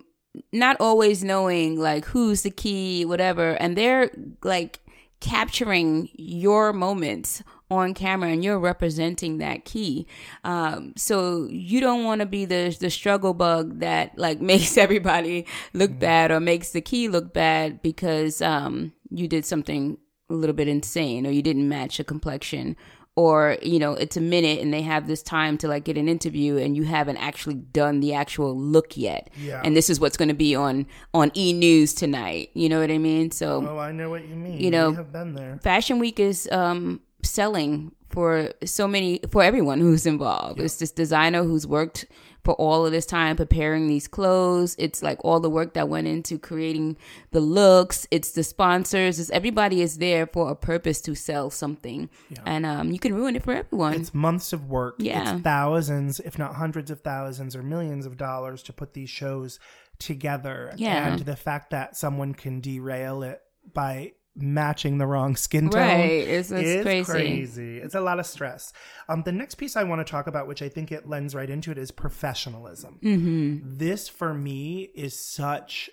not 0.51 0.77
always 0.79 1.23
knowing 1.23 1.79
like 1.79 2.05
who's 2.05 2.43
the 2.43 2.51
key, 2.51 3.03
whatever, 3.03 3.53
and 3.53 3.75
they're 3.75 4.11
like 4.43 4.79
capturing 5.21 6.09
your 6.13 6.71
moments 6.71 7.41
on 7.79 7.93
camera 7.93 8.29
and 8.29 8.43
you're 8.43 8.59
representing 8.59 9.37
that 9.37 9.65
key. 9.65 10.07
Um, 10.43 10.93
so 10.95 11.47
you 11.49 11.79
don't 11.79 12.03
want 12.03 12.19
to 12.19 12.25
be 12.25 12.45
the 12.45 12.75
the 12.79 12.89
struggle 12.89 13.33
bug 13.33 13.79
that 13.79 14.17
like 14.17 14.41
makes 14.53 14.77
everybody 14.77 15.45
look 15.73 15.91
mm-hmm. 15.91 15.99
bad 15.99 16.31
or 16.31 16.39
makes 16.39 16.71
the 16.71 16.81
key 16.81 17.07
look 17.07 17.33
bad 17.33 17.81
because 17.81 18.41
um, 18.41 18.93
you 19.09 19.27
did 19.27 19.45
something 19.45 19.97
a 20.29 20.33
little 20.33 20.55
bit 20.55 20.67
insane 20.67 21.27
or 21.27 21.31
you 21.31 21.41
didn't 21.41 21.67
match 21.67 21.99
a 21.99 22.03
complexion 22.03 22.75
or 23.15 23.57
you 23.61 23.77
know 23.77 23.93
it's 23.93 24.17
a 24.17 24.21
minute 24.21 24.59
and 24.59 24.73
they 24.73 24.81
have 24.81 25.07
this 25.07 25.21
time 25.21 25.57
to 25.57 25.67
like 25.67 25.83
get 25.83 25.97
an 25.97 26.07
interview 26.07 26.57
and 26.57 26.75
you 26.75 26.83
haven't 26.83 27.17
actually 27.17 27.55
done 27.55 27.99
the 27.99 28.13
actual 28.13 28.57
look 28.57 28.97
yet 28.97 29.29
yeah. 29.37 29.61
and 29.63 29.77
this 29.77 29.89
is 29.89 29.99
what's 29.99 30.17
going 30.17 30.29
to 30.29 30.33
be 30.33 30.55
on 30.55 30.85
on 31.13 31.31
e 31.35 31.53
news 31.53 31.93
tonight 31.93 32.49
you 32.53 32.67
know 32.67 32.79
what 32.79 32.89
i 32.89 32.97
mean 32.97 33.29
so 33.29 33.65
oh 33.67 33.77
i 33.77 33.91
know 33.91 34.09
what 34.09 34.27
you 34.27 34.35
mean 34.35 34.59
you 34.59 34.71
know 34.71 34.89
we 34.89 34.95
have 34.95 35.11
been 35.11 35.33
there 35.33 35.59
fashion 35.61 35.99
week 35.99 36.19
is 36.19 36.49
um 36.51 36.99
selling 37.23 37.93
for 38.09 38.51
so 38.63 38.87
many 38.87 39.19
for 39.29 39.41
everyone 39.41 39.79
who's 39.79 40.05
involved. 40.05 40.59
Yeah. 40.59 40.65
It's 40.65 40.77
this 40.77 40.91
designer 40.91 41.43
who's 41.43 41.65
worked 41.65 42.05
for 42.43 42.53
all 42.55 42.85
of 42.85 42.91
this 42.91 43.05
time 43.05 43.37
preparing 43.37 43.87
these 43.87 44.07
clothes. 44.07 44.75
It's 44.77 45.01
like 45.01 45.17
all 45.23 45.39
the 45.39 45.49
work 45.49 45.73
that 45.73 45.89
went 45.89 46.07
into 46.07 46.37
creating 46.37 46.97
the 47.31 47.39
looks. 47.39 48.05
It's 48.11 48.31
the 48.31 48.43
sponsors. 48.43 49.19
It's 49.19 49.29
everybody 49.31 49.81
is 49.81 49.97
there 49.97 50.27
for 50.27 50.51
a 50.51 50.55
purpose 50.55 51.01
to 51.01 51.15
sell 51.15 51.49
something, 51.49 52.09
yeah. 52.29 52.39
and 52.45 52.65
um, 52.65 52.91
you 52.91 52.99
can 52.99 53.15
ruin 53.15 53.35
it 53.35 53.43
for 53.43 53.53
everyone. 53.53 53.93
It's 53.93 54.13
months 54.13 54.53
of 54.53 54.69
work. 54.69 54.95
Yeah, 54.99 55.35
it's 55.35 55.41
thousands, 55.41 56.19
if 56.19 56.37
not 56.37 56.55
hundreds 56.55 56.91
of 56.91 57.01
thousands 57.01 57.55
or 57.55 57.63
millions 57.63 58.05
of 58.05 58.17
dollars 58.17 58.61
to 58.63 58.73
put 58.73 58.93
these 58.93 59.09
shows 59.09 59.59
together. 59.97 60.73
Yeah, 60.75 61.13
and 61.13 61.19
the 61.21 61.35
fact 61.35 61.71
that 61.71 61.95
someone 61.95 62.33
can 62.33 62.59
derail 62.59 63.23
it 63.23 63.41
by 63.73 64.13
matching 64.35 64.97
the 64.97 65.05
wrong 65.05 65.35
skin 65.35 65.69
tone. 65.69 65.81
Right. 65.81 66.27
It's, 66.27 66.51
it's 66.51 66.83
crazy. 66.83 67.11
crazy. 67.11 67.77
It's 67.77 67.95
a 67.95 68.01
lot 68.01 68.19
of 68.19 68.25
stress. 68.25 68.73
Um, 69.07 69.23
the 69.23 69.31
next 69.31 69.55
piece 69.55 69.75
I 69.75 69.83
want 69.83 70.05
to 70.05 70.09
talk 70.09 70.27
about, 70.27 70.47
which 70.47 70.61
I 70.61 70.69
think 70.69 70.91
it 70.91 71.07
lends 71.07 71.35
right 71.35 71.49
into 71.49 71.71
it, 71.71 71.77
is 71.77 71.91
professionalism. 71.91 72.99
Mm-hmm. 73.03 73.77
This, 73.77 74.09
for 74.09 74.33
me, 74.33 74.89
is 74.95 75.19
such 75.19 75.89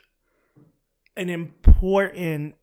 an 1.16 1.28
important, 1.28 2.54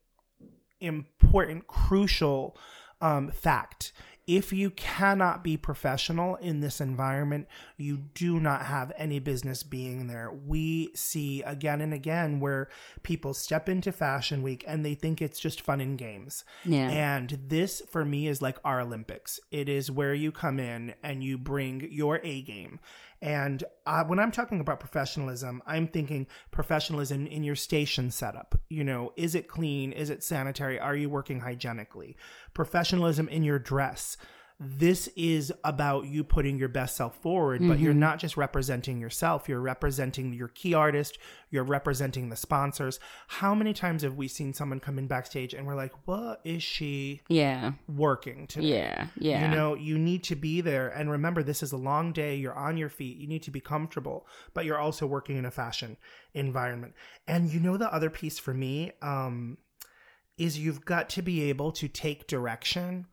important, 0.80 1.68
crucial 1.68 2.58
um, 3.02 3.30
fact 3.30 3.94
if 4.28 4.52
you 4.52 4.70
cannot 4.72 5.42
be 5.42 5.56
professional 5.56 6.36
in 6.36 6.60
this 6.60 6.82
environment, 6.82 7.48
you 7.78 7.96
do 7.96 8.42
not 8.42 8.66
have 8.66 8.92
any 8.98 9.20
business 9.20 9.64
being 9.64 10.08
there. 10.08 10.30
We 10.30 10.92
see 10.94 11.42
again 11.44 11.80
and 11.80 11.94
again 11.94 12.42
where 12.42 12.68
people 13.04 13.34
step 13.34 13.70
into 13.70 13.94
Fashion 13.94 14.44
Week 14.44 14.66
and 14.68 14.86
they 14.86 14.96
think 14.96 15.22
it's 15.22 15.40
just 15.40 15.62
fun 15.62 15.80
and 15.80 15.98
games. 15.98 16.44
Yeah. 16.66 16.90
And 16.90 17.40
this, 17.48 17.82
for 17.90 18.04
me, 18.04 18.28
is 18.28 18.42
like 18.42 18.58
our 18.66 18.82
Olympics. 18.82 19.40
It 19.50 19.70
is 19.70 19.90
where 19.90 20.14
you 20.14 20.34
come 20.34 20.60
in 20.60 20.94
and 21.02 21.24
you 21.24 21.38
bring 21.38 21.88
your 21.90 22.20
A 22.22 22.42
game. 22.42 22.82
And 23.22 23.64
uh, 23.86 24.04
when 24.04 24.20
I'm 24.20 24.32
talking 24.32 24.60
about 24.60 24.80
professionalism, 24.80 25.64
I'm 25.66 25.88
thinking 25.88 26.28
professionalism 26.52 27.26
in 27.28 27.44
your 27.44 27.56
station 27.56 28.12
setup. 28.12 28.60
You 28.70 28.84
know, 28.84 29.14
is 29.16 29.34
it 29.34 29.48
clean? 29.48 29.92
Is 29.92 30.10
it 30.10 30.24
sanitary? 30.24 30.80
Are 30.80 30.96
you 30.96 31.10
working 31.10 31.40
hygienically? 31.40 32.16
Professionalism 32.54 33.28
in 33.30 33.44
your 33.44 33.60
dress 33.60 34.18
this 34.60 35.08
is 35.16 35.54
about 35.64 36.08
you 36.08 36.24
putting 36.24 36.58
your 36.58 36.68
best 36.68 36.96
self 36.96 37.16
forward, 37.22 37.62
mm-hmm. 37.62 37.70
but 37.70 37.80
you're 37.80 37.92
mm-hmm. 37.92 38.00
not 38.00 38.18
just 38.18 38.38
representing 38.38 39.00
yourself, 39.00 39.48
you're 39.48 39.62
representing 39.62 40.34
your 40.34 40.48
key 40.48 40.74
artist, 40.74 41.20
you're 41.52 41.64
representing 41.64 42.30
the 42.30 42.36
sponsors. 42.36 43.00
How 43.28 43.54
many 43.54 43.72
times 43.74 44.02
have 44.02 44.16
we 44.16 44.28
seen 44.28 44.56
someone 44.56 44.80
come 44.80 44.98
in 44.98 45.06
backstage 45.06 45.54
and 45.54 45.68
we're 45.68 45.76
like, 45.76 45.94
what 46.06 46.42
is 46.44 46.64
she 46.64 47.22
yeah 47.28 47.74
working 47.88 48.48
today? 48.48 48.70
Yeah, 48.70 49.08
yeah. 49.20 49.48
You 49.48 49.56
know, 49.56 49.76
you 49.76 50.00
need 50.00 50.24
to 50.26 50.36
be 50.36 50.62
there. 50.62 50.90
And 50.90 51.12
remember, 51.12 51.44
this 51.44 51.62
is 51.62 51.72
a 51.72 51.78
long 51.78 52.12
day, 52.12 52.36
you're 52.36 52.58
on 52.58 52.78
your 52.78 52.90
feet, 52.90 53.18
you 53.18 53.28
need 53.28 53.44
to 53.44 53.52
be 53.52 53.60
comfortable, 53.60 54.26
but 54.56 54.66
you're 54.66 54.80
also 54.80 55.06
working 55.06 55.38
in 55.38 55.46
a 55.46 55.52
fashion 55.52 55.98
environment. 56.34 56.94
And 57.28 57.54
you 57.54 57.60
know, 57.60 57.78
the 57.78 57.94
other 57.94 58.10
piece 58.10 58.40
for 58.40 58.56
me, 58.56 58.92
um, 59.04 59.60
is 60.38 60.58
you've 60.58 60.86
got 60.86 61.10
to 61.10 61.22
be 61.22 61.50
able 61.50 61.72
to 61.72 61.88
take 61.88 62.28
direction 62.28 63.08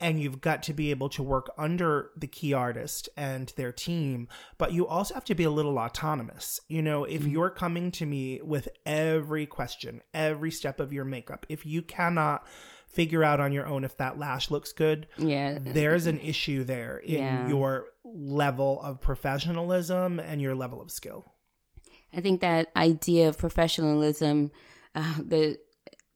and 0.00 0.20
you've 0.20 0.40
got 0.40 0.62
to 0.62 0.72
be 0.72 0.90
able 0.90 1.08
to 1.08 1.22
work 1.22 1.50
under 1.56 2.10
the 2.16 2.26
key 2.26 2.52
artist 2.52 3.08
and 3.16 3.52
their 3.56 3.72
team 3.72 4.28
but 4.58 4.72
you 4.72 4.86
also 4.86 5.14
have 5.14 5.24
to 5.24 5.34
be 5.34 5.44
a 5.44 5.50
little 5.50 5.78
autonomous 5.78 6.60
you 6.68 6.82
know 6.82 7.04
if 7.04 7.22
mm-hmm. 7.22 7.30
you're 7.30 7.50
coming 7.50 7.90
to 7.90 8.06
me 8.06 8.40
with 8.42 8.68
every 8.84 9.46
question 9.46 10.02
every 10.14 10.50
step 10.50 10.80
of 10.80 10.92
your 10.92 11.04
makeup 11.04 11.46
if 11.48 11.64
you 11.64 11.82
cannot 11.82 12.46
figure 12.86 13.24
out 13.24 13.40
on 13.40 13.52
your 13.52 13.66
own 13.66 13.84
if 13.84 13.96
that 13.96 14.18
lash 14.18 14.50
looks 14.50 14.72
good 14.72 15.06
yeah 15.18 15.58
there's 15.60 16.06
an 16.06 16.18
issue 16.20 16.64
there 16.64 16.98
in 16.98 17.18
yeah. 17.18 17.48
your 17.48 17.86
level 18.04 18.80
of 18.82 19.00
professionalism 19.00 20.18
and 20.18 20.40
your 20.40 20.54
level 20.54 20.80
of 20.80 20.90
skill 20.90 21.32
i 22.14 22.20
think 22.20 22.40
that 22.40 22.70
idea 22.76 23.28
of 23.28 23.36
professionalism 23.36 24.50
uh, 24.94 25.14
the 25.18 25.58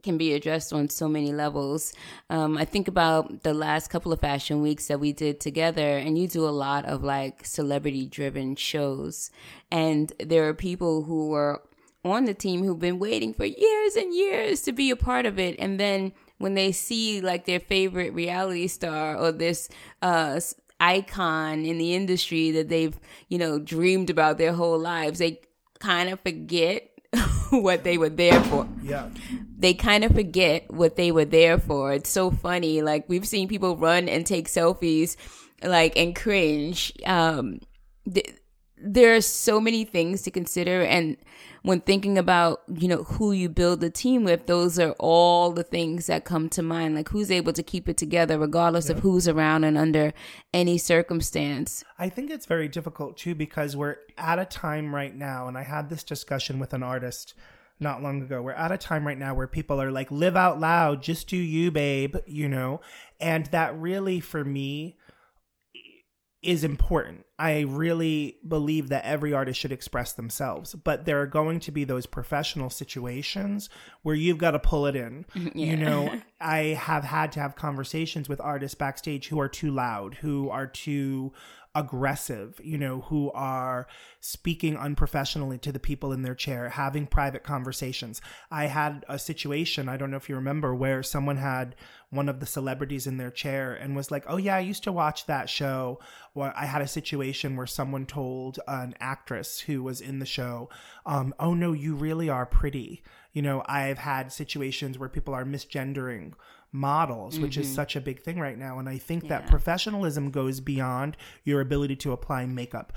can 0.02 0.18
be 0.18 0.32
addressed 0.32 0.72
on 0.72 0.88
so 0.88 1.08
many 1.08 1.32
levels. 1.32 1.92
Um, 2.28 2.56
I 2.56 2.64
think 2.64 2.88
about 2.88 3.42
the 3.42 3.54
last 3.54 3.88
couple 3.88 4.12
of 4.12 4.20
fashion 4.20 4.62
weeks 4.62 4.86
that 4.88 5.00
we 5.00 5.12
did 5.12 5.40
together, 5.40 5.96
and 5.98 6.18
you 6.18 6.28
do 6.28 6.44
a 6.46 6.50
lot 6.50 6.84
of 6.84 7.02
like 7.02 7.44
celebrity 7.44 8.06
driven 8.06 8.56
shows. 8.56 9.30
And 9.70 10.12
there 10.18 10.48
are 10.48 10.54
people 10.54 11.04
who 11.04 11.28
were 11.28 11.62
on 12.04 12.24
the 12.24 12.34
team 12.34 12.64
who've 12.64 12.78
been 12.78 12.98
waiting 12.98 13.34
for 13.34 13.44
years 13.44 13.96
and 13.96 14.14
years 14.14 14.62
to 14.62 14.72
be 14.72 14.90
a 14.90 14.96
part 14.96 15.26
of 15.26 15.38
it. 15.38 15.56
And 15.58 15.78
then 15.78 16.12
when 16.38 16.54
they 16.54 16.72
see 16.72 17.20
like 17.20 17.44
their 17.44 17.60
favorite 17.60 18.14
reality 18.14 18.66
star 18.68 19.16
or 19.16 19.32
this, 19.32 19.68
uh, 20.00 20.40
icon 20.80 21.66
in 21.66 21.76
the 21.76 21.94
industry 21.94 22.50
that 22.50 22.68
they've, 22.68 22.98
you 23.28 23.38
know, 23.38 23.58
dreamed 23.58 24.08
about 24.08 24.38
their 24.38 24.54
whole 24.54 24.78
lives, 24.78 25.18
they 25.18 25.38
kind 25.78 26.08
of 26.08 26.20
forget 26.20 26.89
what 27.50 27.84
they 27.84 27.98
were 27.98 28.08
there 28.08 28.40
for. 28.44 28.66
Yeah. 28.82 29.08
They 29.58 29.74
kind 29.74 30.04
of 30.04 30.12
forget 30.12 30.72
what 30.72 30.96
they 30.96 31.12
were 31.12 31.24
there 31.24 31.58
for. 31.58 31.92
It's 31.92 32.10
so 32.10 32.30
funny. 32.30 32.82
Like 32.82 33.08
we've 33.08 33.26
seen 33.26 33.48
people 33.48 33.76
run 33.76 34.08
and 34.08 34.24
take 34.24 34.48
selfies 34.48 35.16
like 35.62 35.96
and 35.96 36.14
cringe. 36.14 36.92
Um 37.04 37.60
th- 38.12 38.34
there 38.82 39.14
are 39.14 39.20
so 39.20 39.60
many 39.60 39.84
things 39.84 40.22
to 40.22 40.30
consider 40.30 40.82
and 40.82 41.16
when 41.62 41.80
thinking 41.80 42.16
about 42.16 42.62
you 42.74 42.88
know 42.88 43.02
who 43.04 43.32
you 43.32 43.48
build 43.48 43.80
the 43.80 43.90
team 43.90 44.24
with 44.24 44.46
those 44.46 44.78
are 44.78 44.94
all 44.98 45.52
the 45.52 45.62
things 45.62 46.06
that 46.06 46.24
come 46.24 46.48
to 46.48 46.62
mind 46.62 46.94
like 46.94 47.08
who's 47.10 47.30
able 47.30 47.52
to 47.52 47.62
keep 47.62 47.88
it 47.88 47.96
together 47.96 48.38
regardless 48.38 48.88
yeah. 48.88 48.96
of 48.96 49.00
who's 49.00 49.28
around 49.28 49.64
and 49.64 49.76
under 49.76 50.12
any 50.54 50.78
circumstance 50.78 51.84
i 51.98 52.08
think 52.08 52.30
it's 52.30 52.46
very 52.46 52.68
difficult 52.68 53.16
too 53.16 53.34
because 53.34 53.76
we're 53.76 53.96
at 54.16 54.38
a 54.38 54.44
time 54.44 54.94
right 54.94 55.14
now 55.14 55.46
and 55.46 55.58
i 55.58 55.62
had 55.62 55.90
this 55.90 56.02
discussion 56.02 56.58
with 56.58 56.72
an 56.72 56.82
artist 56.82 57.34
not 57.82 58.02
long 58.02 58.20
ago. 58.20 58.42
We're 58.42 58.52
at 58.52 58.72
a 58.72 58.76
time 58.76 59.06
right 59.06 59.16
now 59.16 59.34
where 59.34 59.46
people 59.46 59.80
are 59.80 59.90
like, 59.90 60.10
live 60.10 60.36
out 60.36 60.60
loud, 60.60 61.02
just 61.02 61.28
do 61.28 61.36
you, 61.38 61.70
babe, 61.70 62.14
you 62.26 62.46
know? 62.46 62.82
And 63.18 63.46
that 63.46 63.74
really, 63.74 64.20
for 64.20 64.44
me, 64.44 64.98
is 66.42 66.64
important. 66.64 67.24
I 67.40 67.60
really 67.60 68.36
believe 68.46 68.90
that 68.90 69.06
every 69.06 69.32
artist 69.32 69.58
should 69.58 69.72
express 69.72 70.12
themselves, 70.12 70.74
but 70.74 71.06
there 71.06 71.22
are 71.22 71.26
going 71.26 71.58
to 71.60 71.72
be 71.72 71.84
those 71.84 72.04
professional 72.04 72.68
situations 72.68 73.70
where 74.02 74.14
you've 74.14 74.36
got 74.36 74.50
to 74.50 74.58
pull 74.58 74.86
it 74.86 74.94
in. 74.94 75.24
You 75.54 75.76
know, 75.76 76.20
I 76.40 76.58
have 76.78 77.04
had 77.04 77.32
to 77.32 77.40
have 77.40 77.56
conversations 77.56 78.28
with 78.28 78.40
artists 78.40 78.74
backstage 78.74 79.28
who 79.28 79.40
are 79.40 79.48
too 79.48 79.70
loud, 79.70 80.16
who 80.16 80.50
are 80.50 80.66
too 80.66 81.32
aggressive, 81.74 82.60
you 82.62 82.76
know, 82.76 83.02
who 83.02 83.30
are 83.32 83.86
speaking 84.20 84.76
unprofessionally 84.76 85.56
to 85.58 85.70
the 85.70 85.78
people 85.78 86.12
in 86.12 86.22
their 86.22 86.34
chair, 86.34 86.68
having 86.68 87.06
private 87.06 87.44
conversations. 87.44 88.20
I 88.50 88.66
had 88.66 89.04
a 89.08 89.18
situation, 89.18 89.88
I 89.88 89.96
don't 89.96 90.10
know 90.10 90.16
if 90.16 90.28
you 90.28 90.34
remember, 90.34 90.74
where 90.74 91.02
someone 91.02 91.36
had 91.36 91.76
one 92.10 92.28
of 92.28 92.40
the 92.40 92.46
celebrities 92.46 93.06
in 93.06 93.18
their 93.18 93.30
chair 93.30 93.72
and 93.72 93.94
was 93.94 94.10
like, 94.10 94.24
Oh, 94.26 94.36
yeah, 94.36 94.56
I 94.56 94.60
used 94.60 94.82
to 94.84 94.92
watch 94.92 95.26
that 95.26 95.48
show. 95.48 96.00
Or 96.34 96.52
I 96.56 96.64
had 96.64 96.82
a 96.82 96.88
situation 96.88 97.29
where 97.56 97.66
someone 97.66 98.06
told 98.06 98.58
an 98.68 98.94
actress 99.00 99.60
who 99.60 99.82
was 99.82 100.00
in 100.00 100.18
the 100.18 100.26
show, 100.26 100.68
um, 101.06 101.34
Oh, 101.38 101.54
no, 101.54 101.72
you 101.72 101.94
really 101.94 102.28
are 102.28 102.46
pretty. 102.46 103.02
You 103.32 103.42
know, 103.42 103.62
I've 103.66 103.98
had 103.98 104.32
situations 104.32 104.98
where 104.98 105.08
people 105.08 105.34
are 105.34 105.44
misgendering 105.44 106.32
models, 106.72 107.38
which 107.38 107.56
is 107.56 107.72
such 107.72 107.96
a 107.96 108.00
big 108.00 108.20
thing 108.22 108.38
right 108.38 108.58
now. 108.58 108.78
And 108.78 108.88
I 108.88 108.98
think 108.98 109.28
that 109.28 109.46
professionalism 109.48 110.30
goes 110.30 110.60
beyond 110.60 111.16
your 111.44 111.60
ability 111.60 111.96
to 111.96 112.12
apply 112.12 112.46
makeup. 112.46 112.92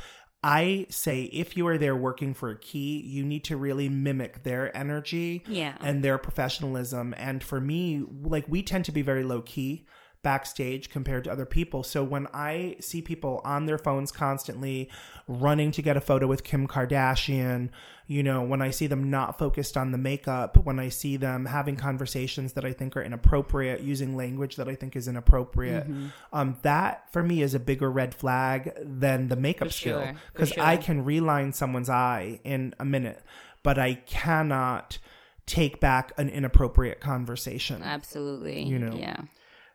I 0.46 0.88
say 0.90 1.24
if 1.24 1.56
you 1.56 1.66
are 1.68 1.78
there 1.78 1.96
working 1.96 2.34
for 2.34 2.50
a 2.50 2.60
key, 2.60 3.02
you 3.02 3.24
need 3.24 3.46
to 3.46 3.56
really 3.58 3.88
mimic 3.90 4.44
their 4.44 4.76
energy 4.76 5.44
Yeah. 5.48 5.76
and 5.80 6.04
their 6.04 6.18
professionalism. 6.18 7.14
And 7.18 7.42
for 7.44 7.62
me, 7.62 8.04
like 8.22 8.46
we 8.50 8.62
tend 8.62 8.86
to 8.86 8.92
be 8.92 9.02
very 9.02 9.24
low 9.24 9.42
key 9.42 9.86
backstage 10.24 10.90
compared 10.90 11.26
to 11.26 11.32
other 11.32 11.46
people. 11.46 11.84
So 11.84 12.04
when 12.04 12.28
I 12.34 12.78
see 12.80 13.02
people 13.02 13.42
on 13.44 13.66
their 13.66 13.78
phones 13.78 14.12
constantly 14.12 14.90
running 15.28 15.72
to 15.72 15.82
get 15.82 15.98
a 15.98 16.02
photo 16.02 16.28
with 16.28 16.44
Kim 16.44 16.68
Kardashian, 16.68 17.70
you 18.08 18.24
know, 18.24 18.42
when 18.42 18.62
I 18.62 18.72
see 18.72 18.88
them 18.88 19.10
not 19.10 19.38
focused 19.38 19.78
on 19.78 19.92
the 19.92 19.98
makeup, 19.98 20.58
when 20.66 20.80
I 20.80 20.90
see 20.90 21.18
them 21.18 21.46
having 21.46 21.76
conversations 21.76 22.54
that 22.54 22.66
I 22.66 22.74
think 22.74 22.98
are 22.98 23.02
inappropriate, 23.02 23.82
using 23.82 24.16
language 24.16 24.56
that 24.56 24.68
I 24.68 24.76
think 24.76 24.96
is 24.96 25.08
inappropriate, 25.08 25.88
um, 26.32 26.58
that 26.64 27.12
for 27.12 27.24
me 27.24 27.42
is 27.42 27.54
a 27.54 27.60
bigger 27.60 27.92
red 27.92 28.16
flag 28.16 28.74
than 28.82 29.28
the 29.28 29.36
makeup 29.36 29.70
For 29.70 29.74
skill. 29.74 30.02
sure, 30.02 30.14
for 30.14 30.32
Because 30.34 30.58
I 30.58 30.78
can 30.78 31.06
reline 31.06 31.54
someone's 31.54 31.90
eye 31.90 32.40
in 32.44 32.74
a 32.80 32.86
minute, 32.86 33.22
but 33.62 33.78
I 33.78 33.96
cannot 33.96 34.98
take 35.46 35.80
back 35.80 36.14
an 36.18 36.30
inappropriate 36.30 37.02
conversation 37.02 37.82
Absolutely. 37.84 38.64
You 38.64 38.80
know. 38.80 38.96
Yeah. 38.96 39.22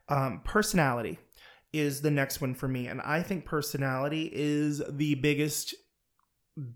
Um, 0.09 0.41
personality 0.45 1.19
is 1.73 2.01
the 2.01 2.11
next 2.11 2.41
one 2.41 2.55
for 2.55 2.67
me. 2.69 2.87
And 2.87 3.01
i 3.03 3.23
think 3.23 3.45
personality 3.45 4.31
is 4.33 4.83
the 4.89 5.15
biggest 5.17 5.75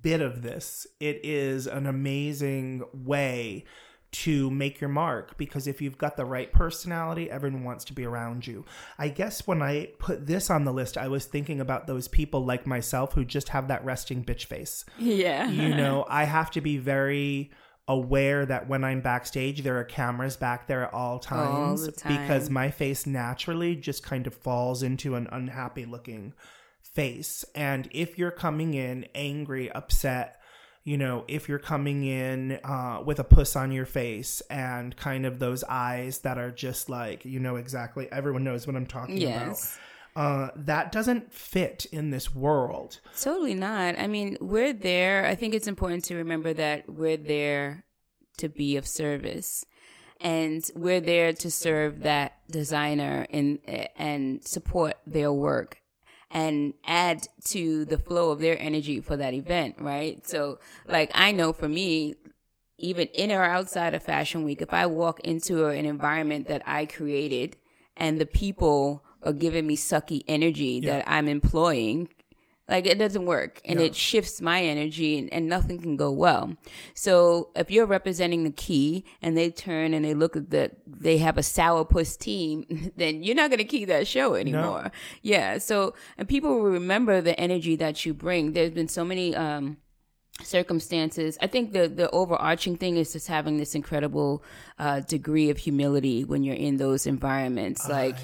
bit 0.03 0.21
of 0.21 0.43
this. 0.43 0.87
It 1.01 1.21
is 1.25 1.67
an 1.67 1.87
amazing 1.87 2.85
way 2.93 3.65
to 4.13 4.51
make 4.51 4.79
your 4.79 4.91
mark 4.91 5.39
because 5.39 5.67
if 5.67 5.81
you've 5.81 5.97
got 5.97 6.19
the 6.19 6.25
right 6.27 6.53
personality 6.53 7.31
everyone 7.31 7.65
wants 7.65 7.83
to 7.87 7.95
be 7.95 8.05
around 8.05 8.47
you. 8.47 8.65
I 8.99 9.09
guess 9.09 9.47
when 9.47 9.63
i 9.63 9.89
put 9.99 10.27
this 10.27 10.51
on 10.51 10.65
the 10.65 10.73
list 10.73 10.99
i 10.99 11.09
was 11.09 11.25
thinking 11.25 11.61
about 11.61 11.87
those 11.87 12.09
people 12.09 12.45
like 12.45 12.67
myself 12.67 13.15
who 13.15 13.25
just 13.25 13.49
have 13.49 13.69
that 13.69 13.85
resting 13.85 14.23
bitch 14.23 14.45
face. 14.45 14.85
Yeah. 14.99 15.49
you 15.49 15.75
know, 15.75 16.05
I 16.09 16.25
have 16.25 16.51
to 16.53 16.61
be 16.61 16.77
very 16.77 17.51
aware 17.89 18.47
that 18.47 18.69
when 18.69 18.85
I'm 18.85 19.01
backstage, 19.01 19.63
there 19.63 19.79
are 19.79 19.85
cameras 19.85 20.37
back 20.37 20.67
there 20.67 20.85
at 20.85 20.95
all 20.95 21.19
times 21.19 21.85
the 21.87 21.93
time. 21.93 22.21
because 22.23 22.49
my 22.51 22.71
face 22.71 23.07
naturally 23.07 23.75
just 23.77 24.03
kind 24.03 24.27
of 24.27 24.35
falls 24.35 24.83
into 24.83 25.15
an 25.17 25.29
unhappy 25.33 25.85
looking 25.85 26.33
face. 26.83 27.45
And 27.55 27.89
if 27.93 28.19
you're 28.19 28.31
coming 28.31 28.75
in 28.75 29.07
angry, 29.15 29.71
upset, 29.73 30.41
you 30.85 30.97
know, 30.99 31.25
if 31.29 31.49
you're 31.49 31.59
coming 31.59 32.05
in 32.05 32.59
uh, 32.65 33.03
with 33.05 33.19
a 33.19 33.25
puss 33.25 33.57
on 33.57 33.73
your 33.73 33.87
face 33.87 34.41
and 34.51 34.97
kind 34.97 35.25
of 35.27 35.39
those 35.39 35.65
eyes 35.65 36.19
that 36.21 36.39
are 36.39 36.51
just 36.51 36.89
like, 36.89 37.25
you 37.25 37.41
know, 37.41 37.57
exactly, 37.57 38.11
everyone 38.13 38.45
knows 38.45 38.67
what 38.67 38.77
I'm 38.77 38.87
talking 38.87 39.17
Yes. 39.19 39.37
about. 39.37 39.59
Uh, 40.15 40.49
that 40.55 40.93
doesn't 40.93 41.33
fit 41.33 41.87
in 41.91 42.11
this 42.11 42.35
world. 42.35 43.01
Totally 43.19 43.55
not. 43.55 43.99
I 43.99 44.07
mean, 44.07 44.37
we're 44.41 44.75
there. 44.75 45.25
I 45.25 45.35
think 45.35 45.55
it's 45.55 45.67
important 45.67 46.05
to 46.05 46.17
remember 46.17 46.53
that 46.53 46.89
we're 46.89 47.17
there 47.17 47.85
to 48.39 48.49
be 48.49 48.77
of 48.77 48.87
service. 48.87 49.65
And 50.21 50.63
we're 50.77 51.01
there 51.01 51.33
to 51.33 51.51
serve 51.51 52.03
that 52.03 52.35
designer 52.49 53.27
and 53.31 53.59
and 53.97 54.47
support 54.47 54.95
their 55.05 55.33
work 55.33 55.83
and 56.31 56.75
add 56.87 57.27
to 57.47 57.85
the 57.85 57.99
flow 57.99 58.31
of 58.31 58.39
their 58.39 58.57
energy 58.61 59.01
for 59.01 59.17
that 59.17 59.35
event, 59.35 59.77
right? 59.79 60.27
So 60.27 60.61
like 60.87 61.11
I 61.15 61.33
know 61.33 61.53
for 61.53 61.69
me, 61.69 62.15
even 62.79 63.09
in 63.09 63.31
or 63.31 63.43
outside 63.43 63.95
of 63.95 64.03
Fashion 64.03 64.45
Week, 64.45 64.63
if 64.63 64.73
I 64.73 64.87
walk 64.87 65.21
into 65.21 65.67
an 65.67 65.85
environment 65.85 66.49
that 66.49 66.63
I 66.67 66.87
created 66.87 67.57
and 67.97 68.21
the 68.21 68.27
people 68.27 69.05
are 69.23 69.33
giving 69.33 69.67
me 69.67 69.77
sucky 69.77 70.23
energy 70.29 70.81
that 70.81 71.05
I'm 71.07 71.29
employing, 71.29 72.09
like 72.69 72.87
it 72.87 72.99
doesn't 72.99 73.27
work 73.27 73.61
and 73.65 73.81
it 73.81 73.95
shifts 73.95 74.41
my 74.41 74.63
energy 74.63 75.19
and, 75.19 75.33
and 75.33 75.47
nothing 75.49 75.81
can 75.81 75.97
go 75.97 76.11
well. 76.11 76.57
So 76.95 77.51
if 77.55 77.71
you're 77.71 77.87
representing 77.87 78.45
the 78.45 78.51
key 78.51 79.05
and 79.21 79.37
they 79.37 79.51
turn 79.51 79.93
and 79.93 80.05
they 80.05 80.15
look 80.15 80.37
at 80.37 80.51
the, 80.51 80.71
they 80.87 81.19
have 81.19 81.37
a 81.37 81.43
sourpuss 81.43 82.17
team, 82.17 82.93
then 82.97 83.23
you're 83.23 83.37
not 83.37 83.51
going 83.51 83.59
to 83.59 83.65
key 83.65 83.85
that 83.87 84.07
show 84.07 84.35
anymore. 84.35 84.91
Yeah. 85.23 85.59
So, 85.59 85.95
and 86.17 86.29
people 86.29 86.55
will 86.55 86.71
remember 86.71 87.21
the 87.21 87.39
energy 87.39 87.77
that 87.77 88.07
you 88.07 88.15
bring. 88.15 88.53
There's 88.53 88.71
been 88.71 88.89
so 88.89 89.05
many, 89.05 89.35
um, 89.37 89.77
circumstances. 90.41 91.39
I 91.41 91.47
think 91.47 91.73
the 91.73 91.89
the 91.89 92.11
overarching 92.11 92.77
thing 92.77 92.97
is 92.97 93.13
just 93.13 93.29
having 93.29 93.59
this 93.59 93.75
incredible 93.75 94.43
uh, 94.79 95.01
degree 95.01 95.51
of 95.51 95.59
humility 95.59 96.25
when 96.25 96.43
you're 96.43 96.57
in 96.57 96.77
those 96.77 97.07
environments. 97.07 97.89
Like 97.89 98.17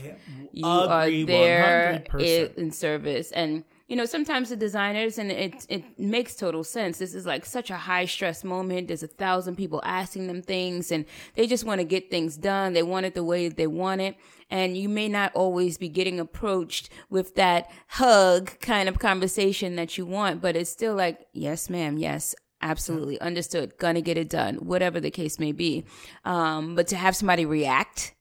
you 0.53 0.67
are 0.67 1.11
there 1.11 2.03
100%. 2.11 2.55
in 2.57 2.71
service, 2.71 3.31
and 3.33 3.65
you 3.89 3.97
know 3.97 4.05
sometimes 4.05 4.51
the 4.51 4.57
designers, 4.57 5.17
and 5.17 5.33
it 5.33 5.67
it 5.71 5.99
makes 5.99 6.35
total 6.35 6.63
sense. 6.63 6.99
This 6.99 7.15
is 7.15 7.25
like 7.25 7.47
such 7.47 7.71
a 7.71 7.77
high 7.77 8.05
stress 8.05 8.45
moment. 8.45 8.89
There's 8.89 9.03
a 9.03 9.09
thousand 9.09 9.57
people 9.57 9.81
asking 9.83 10.27
them 10.27 10.43
things, 10.43 10.93
and 10.93 11.07
they 11.35 11.47
just 11.47 11.65
want 11.65 11.81
to 11.81 11.85
get 11.85 12.11
things 12.11 12.37
done. 12.37 12.75
They 12.75 12.83
want 12.83 13.07
it 13.07 13.15
the 13.15 13.25
way 13.25 13.49
they 13.49 13.67
want 13.67 14.03
it. 14.03 14.17
And 14.51 14.77
you 14.77 14.89
may 14.91 15.09
not 15.09 15.35
always 15.35 15.79
be 15.79 15.89
getting 15.89 16.21
approached 16.21 16.91
with 17.09 17.35
that 17.37 17.71
hug 17.89 18.59
kind 18.61 18.89
of 18.89 18.99
conversation 18.99 19.77
that 19.77 19.97
you 19.97 20.05
want, 20.07 20.41
but 20.43 20.55
it's 20.55 20.71
still 20.71 20.95
like, 20.95 21.27
yes, 21.33 21.69
ma'am, 21.69 21.99
yes, 21.99 22.35
absolutely, 22.61 23.21
understood, 23.21 23.77
gonna 23.79 24.01
get 24.01 24.19
it 24.19 24.29
done, 24.29 24.57
whatever 24.57 25.01
the 25.01 25.11
case 25.11 25.39
may 25.39 25.53
be. 25.53 25.85
Um, 26.25 26.75
but 26.75 26.89
to 26.89 26.97
have 26.97 27.17
somebody 27.17 27.47
react, 27.47 28.15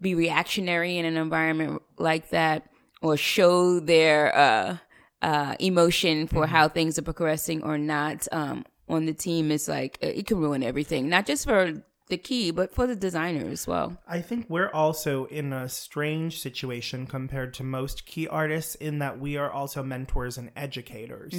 be 0.00 0.14
reactionary 0.14 0.96
in 0.98 1.04
an 1.04 1.16
environment 1.16 1.82
like 1.98 2.30
that, 2.30 2.68
or 3.00 3.16
show 3.16 3.78
their 3.78 4.36
uh, 4.36 4.76
uh, 5.22 5.56
emotion 5.58 6.26
for 6.26 6.46
how 6.46 6.68
things 6.68 6.98
are 6.98 7.02
progressing 7.02 7.62
or 7.62 7.78
not 7.78 8.26
um, 8.32 8.64
on 8.88 9.06
the 9.06 9.14
team 9.14 9.50
is 9.50 9.68
like 9.68 9.98
it 10.00 10.26
can 10.26 10.38
ruin 10.38 10.62
everything, 10.62 11.08
not 11.08 11.26
just 11.26 11.44
for 11.44 11.82
the 12.08 12.16
key, 12.16 12.50
but 12.50 12.74
for 12.74 12.86
the 12.86 12.96
designer 12.96 13.50
as 13.50 13.66
well. 13.66 13.98
I 14.08 14.20
think 14.20 14.46
we're 14.48 14.70
also 14.70 15.26
in 15.26 15.52
a 15.52 15.68
strange 15.68 16.40
situation 16.40 17.06
compared 17.06 17.52
to 17.54 17.64
most 17.64 18.06
key 18.06 18.26
artists 18.26 18.74
in 18.76 19.00
that 19.00 19.20
we 19.20 19.36
are 19.36 19.50
also 19.50 19.82
mentors 19.82 20.38
and 20.38 20.50
educators. 20.56 21.34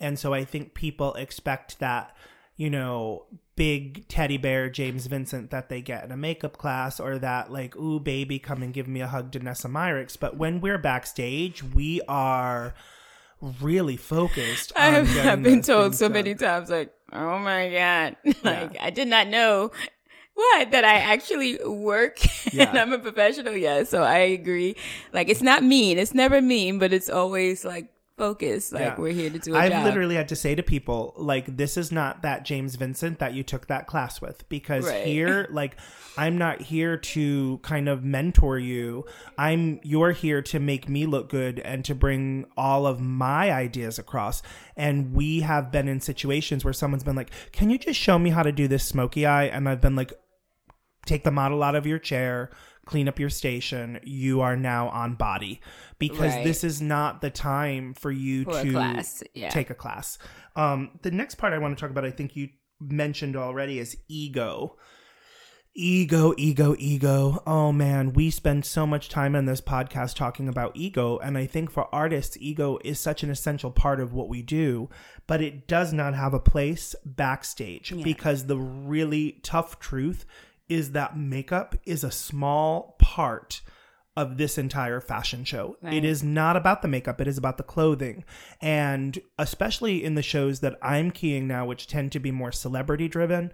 And 0.00 0.18
so 0.18 0.34
I 0.34 0.44
think 0.44 0.74
people 0.74 1.14
expect 1.14 1.78
that, 1.78 2.16
you 2.56 2.68
know, 2.68 3.26
big 3.54 4.08
teddy 4.08 4.38
bear 4.38 4.68
James 4.68 5.06
Vincent 5.06 5.50
that 5.50 5.68
they 5.68 5.82
get 5.82 6.04
in 6.04 6.10
a 6.10 6.16
makeup 6.16 6.56
class 6.56 6.98
or 6.98 7.18
that 7.18 7.52
like, 7.52 7.76
ooh, 7.76 8.00
baby, 8.00 8.40
come 8.40 8.62
and 8.64 8.74
give 8.74 8.88
me 8.88 9.00
a 9.00 9.06
hug 9.06 9.30
Danessa 9.30 9.70
Myricks. 9.70 10.18
But 10.18 10.36
when 10.36 10.60
we're 10.60 10.78
backstage, 10.78 11.62
we 11.62 12.00
are 12.08 12.74
really 13.40 13.96
focused 13.96 14.72
I've, 14.76 15.42
been 15.42 15.62
told 15.62 15.94
so 15.94 16.06
done. 16.06 16.14
many 16.14 16.34
times, 16.34 16.70
like, 16.70 16.92
oh 17.12 17.38
my 17.38 17.70
God. 17.70 18.16
like, 18.42 18.76
I 18.80 18.90
did 18.90 19.08
not 19.08 19.28
know 19.28 19.70
what, 20.34 20.70
that 20.70 20.84
I 20.84 20.98
actually 20.98 21.58
work 21.64 22.18
and 22.52 22.78
I'm 22.78 22.92
a 22.92 22.98
professional. 22.98 23.56
Yeah. 23.56 23.84
So 23.84 24.02
I 24.02 24.18
agree. 24.18 24.76
Like, 25.12 25.28
it's 25.28 25.42
not 25.42 25.62
mean. 25.62 25.98
It's 25.98 26.14
never 26.14 26.40
mean, 26.40 26.78
but 26.78 26.92
it's 26.92 27.10
always 27.10 27.64
like 27.64 27.88
focused. 28.18 28.72
Like, 28.72 28.82
Yeah. 28.82 28.96
we're 28.98 29.12
here 29.12 29.30
to 29.30 29.38
do 29.38 29.54
a 29.54 29.58
I've 29.58 29.72
job. 29.72 29.84
literally 29.84 30.16
had 30.16 30.28
to 30.28 30.36
say 30.36 30.54
to 30.54 30.62
people, 30.62 31.14
like, 31.16 31.56
this 31.56 31.76
is 31.76 31.90
not 31.90 32.22
that 32.22 32.44
James 32.44 32.74
Vincent 32.74 33.18
that 33.20 33.32
you 33.32 33.42
took 33.42 33.68
that 33.68 33.86
class 33.86 34.20
with. 34.20 34.46
Because 34.48 34.86
Right. 34.86 35.06
here, 35.06 35.46
like, 35.52 35.76
I'm 36.18 36.36
not 36.36 36.60
here 36.60 36.96
to 36.96 37.58
kind 37.62 37.88
of 37.88 38.02
mentor 38.04 38.58
you. 38.58 39.04
I'm 39.38 39.78
you're 39.82 40.10
here 40.12 40.42
to 40.42 40.58
make 40.58 40.88
me 40.88 41.06
look 41.06 41.28
good 41.30 41.60
and 41.60 41.84
to 41.84 41.94
bring 41.94 42.46
all 42.56 42.86
of 42.86 43.00
my 43.00 43.52
ideas 43.52 43.98
across. 43.98 44.42
And 44.76 45.14
we 45.14 45.40
have 45.40 45.70
been 45.70 45.86
in 45.88 46.00
situations 46.00 46.64
where 46.64 46.72
someone's 46.74 47.04
been 47.04 47.16
like, 47.16 47.30
Can 47.52 47.70
you 47.70 47.78
just 47.78 47.98
show 48.00 48.18
me 48.18 48.30
how 48.30 48.42
to 48.42 48.52
do 48.52 48.66
this 48.68 48.84
smoky 48.84 49.24
eye? 49.26 49.44
And 49.44 49.68
I've 49.68 49.80
been 49.80 49.94
like, 49.96 50.12
take 51.08 51.24
the 51.24 51.30
model 51.30 51.62
out 51.62 51.74
of 51.74 51.86
your 51.86 51.98
chair, 51.98 52.50
clean 52.84 53.08
up 53.08 53.18
your 53.18 53.30
station, 53.30 53.98
you 54.04 54.40
are 54.40 54.56
now 54.56 54.88
on 54.88 55.14
body 55.14 55.60
because 55.98 56.32
Right. 56.34 56.44
this 56.44 56.62
is 56.64 56.80
not 56.80 57.20
the 57.20 57.30
time 57.30 57.94
for 57.94 58.10
you 58.10 58.44
For 58.44 58.58
a 58.60 58.62
to 58.62 58.70
class, 58.72 59.22
yeah. 59.34 59.48
take 59.50 59.70
a 59.70 59.74
class. 59.74 60.18
Um, 60.56 60.98
the 61.02 61.10
next 61.10 61.34
part 61.36 61.52
I 61.52 61.58
want 61.58 61.76
to 61.76 61.80
talk 61.80 61.90
about, 61.90 62.04
I 62.04 62.10
think 62.10 62.36
you 62.36 62.48
mentioned 62.80 63.36
already, 63.36 63.78
is 63.78 63.96
ego. 64.08 64.76
Ego, 65.80 66.34
ego, 66.36 66.74
ego. 66.78 67.40
Oh 67.46 67.70
man, 67.70 68.12
we 68.12 68.30
spend 68.30 68.64
so 68.64 68.84
much 68.84 69.08
time 69.08 69.36
on 69.36 69.44
this 69.44 69.60
podcast 69.60 70.16
talking 70.16 70.48
about 70.48 70.72
ego. 70.74 71.18
And 71.18 71.38
I 71.38 71.46
think 71.46 71.70
for 71.70 71.92
artists, 71.94 72.36
ego 72.40 72.78
is 72.84 72.98
such 72.98 73.22
an 73.22 73.30
essential 73.30 73.70
part 73.70 74.00
of 74.00 74.12
what 74.12 74.28
we 74.28 74.42
do, 74.42 74.88
but 75.28 75.40
it 75.40 75.68
does 75.68 75.92
not 75.92 76.14
have 76.14 76.34
a 76.34 76.40
place 76.40 76.96
backstage 77.04 77.92
because 78.02 78.46
the 78.46 78.56
really 78.58 79.38
tough 79.44 79.78
truth 79.78 80.24
is 80.68 80.92
that 80.92 81.16
makeup 81.16 81.76
is 81.84 82.04
a 82.04 82.10
small 82.10 82.96
part 82.98 83.60
of 84.16 84.36
this 84.36 84.58
entire 84.58 85.00
fashion 85.00 85.44
show. 85.44 85.76
It 85.80 85.86
Right. 85.86 86.04
is 86.04 86.24
not 86.24 86.56
about 86.56 86.82
the 86.82 86.88
makeup, 86.88 87.20
it 87.20 87.28
is 87.28 87.38
about 87.38 87.56
the 87.56 87.62
clothing. 87.62 88.24
And 88.60 89.16
especially 89.38 90.02
in 90.04 90.16
the 90.16 90.22
shows 90.22 90.58
that 90.58 90.76
I'm 90.82 91.12
keying 91.12 91.46
now, 91.46 91.66
which 91.66 91.86
tend 91.86 92.10
to 92.12 92.18
be 92.18 92.32
more 92.32 92.50
celebrity 92.50 93.06
driven, 93.06 93.52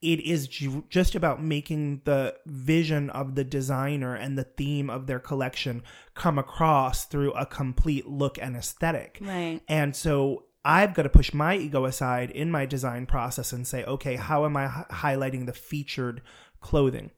it 0.00 0.20
is 0.20 0.48
ju- 0.48 0.84
just 0.88 1.14
about 1.14 1.42
making 1.42 2.00
the 2.04 2.34
vision 2.46 3.10
of 3.10 3.34
the 3.34 3.44
designer 3.44 4.14
and 4.14 4.38
the 4.38 4.44
theme 4.44 4.88
of 4.88 5.06
their 5.06 5.18
collection 5.20 5.82
come 6.14 6.38
across 6.38 7.04
through 7.04 7.32
a 7.32 7.44
complete 7.44 8.06
look 8.06 8.38
and 8.40 8.56
aesthetic. 8.56 9.18
Right. 9.20 9.60
And 9.68 9.94
so 9.94 10.44
I've 10.66 10.94
got 10.94 11.04
to 11.04 11.08
push 11.08 11.32
my 11.32 11.56
ego 11.56 11.84
aside 11.84 12.32
in 12.32 12.50
my 12.50 12.66
design 12.66 13.06
process 13.06 13.52
and 13.52 13.64
say, 13.64 13.84
okay, 13.84 14.16
how 14.16 14.44
am 14.44 14.56
I 14.56 14.66
highlighting 14.90 15.46
the 15.46 15.52
featured 15.52 16.22
clothing? 16.60 17.12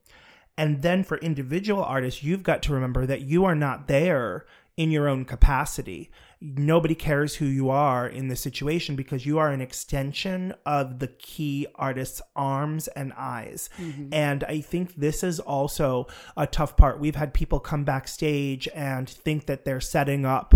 And 0.55 0.83
then 0.83 1.03
for 1.03 1.17
individual 1.17 1.83
artists, 1.83 2.21
you've 2.23 2.43
got 2.43 2.61
to 2.63 2.73
remember 2.73 3.07
that 3.07 3.21
you 3.21 3.45
are 3.45 3.55
not 3.55 3.87
there 3.87 4.45
in 4.77 4.91
your 4.91 5.09
own 5.09 5.25
capacity. 5.25 6.11
Nobody 6.39 6.93
cares 6.93 7.35
who 7.35 7.45
you 7.45 7.71
are 7.71 8.07
in 8.07 8.27
this 8.27 8.39
situation 8.39 8.95
because 8.95 9.25
you 9.25 9.39
are 9.39 9.49
an 9.49 9.61
extension 9.61 10.53
of 10.65 10.99
the 10.99 11.07
key 11.07 11.65
artist's 11.75 12.21
arms 12.35 12.87
and 12.89 13.11
eyes. 13.17 13.69
Mm-hmm. 13.79 14.13
And 14.13 14.43
I 14.43 14.61
think 14.61 14.93
this 14.95 15.23
is 15.23 15.39
also 15.39 16.05
a 16.37 16.45
tough 16.45 16.77
part. 16.77 16.99
We've 16.99 17.15
had 17.15 17.33
people 17.33 17.59
come 17.59 17.83
backstage 17.83 18.69
and 18.75 19.09
think 19.09 19.47
that 19.47 19.65
they're 19.65 19.81
setting 19.81 20.23
up 20.23 20.53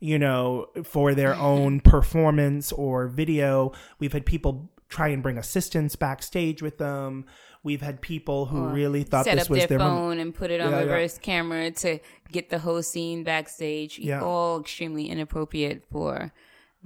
you 0.00 0.18
know, 0.18 0.66
for 0.84 1.14
their 1.14 1.34
own 1.50 1.80
performance 1.80 2.72
or 2.72 3.08
video. 3.08 3.72
We've 3.98 4.12
had 4.12 4.26
people 4.26 4.70
try 4.88 5.08
and 5.08 5.22
bring 5.22 5.36
assistants 5.38 5.96
backstage 5.96 6.62
with 6.62 6.78
them. 6.78 7.24
We've 7.62 7.82
had 7.82 8.00
people 8.00 8.46
who 8.46 8.68
really 8.68 9.02
thought 9.02 9.24
set 9.24 9.34
this 9.34 9.44
up 9.46 9.50
was 9.50 9.58
their 9.60 9.66
their 9.66 9.78
phone 9.80 9.94
moment. 10.02 10.20
and 10.20 10.34
put 10.34 10.52
it 10.52 10.60
on 10.60 10.70
Yeah, 10.70 10.76
yeah. 10.78 10.82
reverse 10.84 11.18
camera 11.18 11.72
to 11.72 11.98
get 12.30 12.48
the 12.50 12.60
whole 12.60 12.82
scene 12.82 13.24
backstage. 13.24 13.98
Yeah. 13.98 14.22
All 14.22 14.60
extremely 14.60 15.08
inappropriate 15.08 15.82
for 15.90 16.32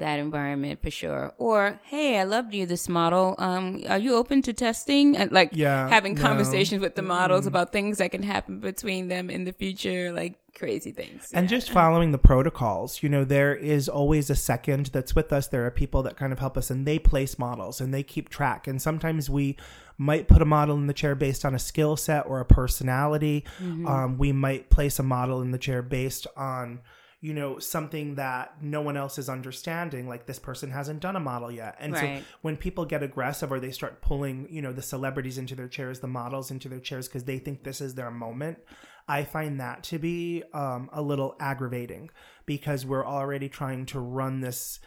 that 0.00 0.18
environment 0.18 0.82
for 0.82 0.90
sure. 0.90 1.32
Or 1.38 1.80
hey, 1.84 2.18
I 2.18 2.24
loved 2.24 2.52
you, 2.52 2.66
this 2.66 2.88
model. 2.88 3.36
Um, 3.38 3.82
are 3.88 3.98
you 3.98 4.14
open 4.16 4.42
to 4.42 4.52
testing? 4.52 5.16
And 5.16 5.32
like 5.32 5.50
Yeah, 5.52 5.88
having 5.88 6.14
no. 6.14 6.22
conversations 6.22 6.80
with 6.82 6.96
the 6.96 7.02
models 7.02 7.46
about 7.46 7.72
things 7.72 7.98
that 7.98 8.10
can 8.10 8.22
happen 8.22 8.58
between 8.60 9.08
them 9.08 9.30
in 9.30 9.44
the 9.44 9.52
future, 9.52 10.12
like 10.12 10.34
crazy 10.58 10.90
things. 10.92 11.30
And 11.32 11.48
just 11.48 11.70
following 11.70 12.10
the 12.10 12.18
protocols, 12.18 13.02
you 13.02 13.08
know, 13.08 13.24
there 13.24 13.54
is 13.54 13.88
always 13.88 14.28
a 14.28 14.34
second 14.34 14.86
that's 14.86 15.14
with 15.14 15.32
us. 15.32 15.46
There 15.46 15.64
are 15.64 15.70
people 15.70 16.02
that 16.02 16.16
kind 16.16 16.32
of 16.32 16.38
help 16.40 16.56
us 16.58 16.70
and 16.70 16.86
they 16.86 16.98
place 16.98 17.38
models 17.38 17.80
and 17.80 17.94
they 17.94 18.02
keep 18.02 18.28
track. 18.28 18.66
And 18.66 18.82
sometimes 18.82 19.30
we 19.30 19.56
might 19.96 20.28
put 20.28 20.42
a 20.42 20.46
model 20.46 20.76
in 20.76 20.86
the 20.86 20.94
chair 20.94 21.14
based 21.14 21.44
on 21.44 21.54
a 21.54 21.58
skill 21.58 21.96
set 21.96 22.26
or 22.26 22.40
a 22.40 22.44
personality. 22.44 23.44
Um, 23.60 24.18
we 24.18 24.32
might 24.32 24.70
place 24.70 24.98
a 24.98 25.02
model 25.02 25.40
in 25.42 25.50
the 25.50 25.58
chair 25.58 25.82
based 25.82 26.26
on, 26.36 26.80
you 27.20 27.34
know, 27.34 27.58
something 27.58 28.14
that 28.14 28.62
no 28.62 28.80
one 28.80 28.96
else 28.96 29.18
is 29.18 29.28
understanding, 29.28 30.08
like 30.08 30.24
this 30.24 30.38
person 30.38 30.70
hasn't 30.70 31.00
done 31.00 31.16
a 31.16 31.20
model 31.20 31.50
yet. 31.50 31.76
And 31.78 31.94
so 31.96 32.22
when 32.40 32.56
people 32.56 32.86
get 32.86 33.02
aggressive 33.02 33.52
or 33.52 33.60
they 33.60 33.72
start 33.72 34.00
pulling, 34.00 34.46
you 34.50 34.62
know, 34.62 34.72
the 34.72 34.80
celebrities 34.80 35.36
into 35.36 35.54
their 35.54 35.68
chairs, 35.68 36.00
the 36.00 36.06
models 36.06 36.50
into 36.50 36.68
their 36.68 36.80
chairs 36.80 37.08
because 37.08 37.24
they 37.24 37.38
think 37.38 37.62
this 37.62 37.82
is 37.82 37.94
their 37.94 38.10
moment, 38.10 38.58
I 39.06 39.24
find 39.24 39.60
that 39.60 39.82
to 39.84 39.98
be 39.98 40.44
um, 40.54 40.88
a 40.92 41.02
little 41.02 41.36
aggravating 41.40 42.10
because 42.46 42.86
we're 42.86 43.06
already 43.06 43.50
trying 43.50 43.84
to 43.86 44.00
run 44.00 44.40
this 44.40 44.80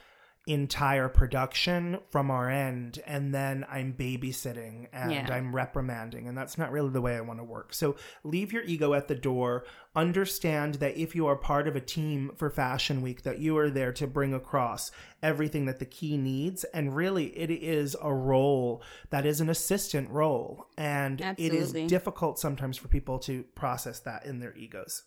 entire 0.45 1.07
production 1.07 1.97
from 2.09 2.29
our 2.29 2.49
end 2.49 2.99
and 3.07 3.33
then 3.33 3.65
I'm 3.69 3.93
babysitting 3.93 4.87
and 4.91 5.11
Yeah. 5.11 5.33
I'm 5.33 5.55
reprimanding 5.55 6.27
and 6.27 6.37
that's 6.37 6.57
not 6.57 6.69
really 6.69 6.89
the 6.89 6.99
way 6.99 7.15
I 7.15 7.21
want 7.21 7.39
to 7.39 7.45
work. 7.45 7.73
So 7.73 7.95
leave 8.25 8.51
your 8.51 8.63
ego 8.63 8.93
at 8.93 9.07
the 9.07 9.15
door. 9.15 9.63
Understand 9.95 10.75
that 10.75 10.97
if 10.97 11.15
you 11.15 11.27
are 11.27 11.37
part 11.37 11.65
of 11.69 11.77
a 11.77 11.79
team 11.79 12.31
for 12.35 12.49
Fashion 12.49 13.01
Week 13.01 13.23
that 13.23 13.39
you 13.39 13.57
are 13.57 13.69
there 13.69 13.93
to 13.93 14.05
bring 14.05 14.33
across 14.33 14.91
everything 15.21 15.65
that 15.65 15.79
the 15.79 15.85
key 15.85 16.17
needs 16.17 16.65
and 16.65 16.93
really 16.93 17.27
it 17.37 17.49
is 17.49 17.95
a 18.01 18.13
role 18.13 18.83
that 19.11 19.25
is 19.25 19.39
an 19.39 19.49
assistant 19.49 20.09
role 20.09 20.67
and 20.77 21.21
it 21.37 21.53
is 21.53 21.71
difficult 21.87 22.37
sometimes 22.37 22.75
for 22.77 22.89
people 22.89 23.17
to 23.19 23.43
process 23.55 23.99
that 24.01 24.25
in 24.25 24.39
their 24.39 24.53
egos. 24.57 25.03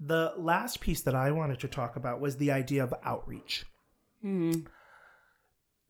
The 0.00 0.32
last 0.36 0.80
piece 0.80 1.02
that 1.02 1.14
I 1.14 1.30
wanted 1.30 1.60
to 1.60 1.68
talk 1.68 1.94
about 1.94 2.20
was 2.20 2.36
the 2.36 2.50
idea 2.50 2.82
of 2.82 2.92
outreach. 3.04 3.64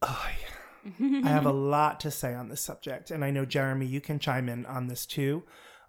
Oh, 0.03 0.27
yeah. 0.41 0.59
I 1.25 1.29
have 1.29 1.47
a 1.47 1.53
lot 1.53 2.01
to 2.01 2.11
say 2.11 2.35
on 2.35 2.49
this 2.49 2.61
subject, 2.61 3.11
and 3.11 3.25
I 3.25 3.31
know 3.31 3.45
Jeremy, 3.45 3.87
you 3.87 4.01
can 4.01 4.19
chime 4.19 4.49
in 4.49 4.67
on 4.67 4.87
this 4.87 5.07
too. 5.07 5.43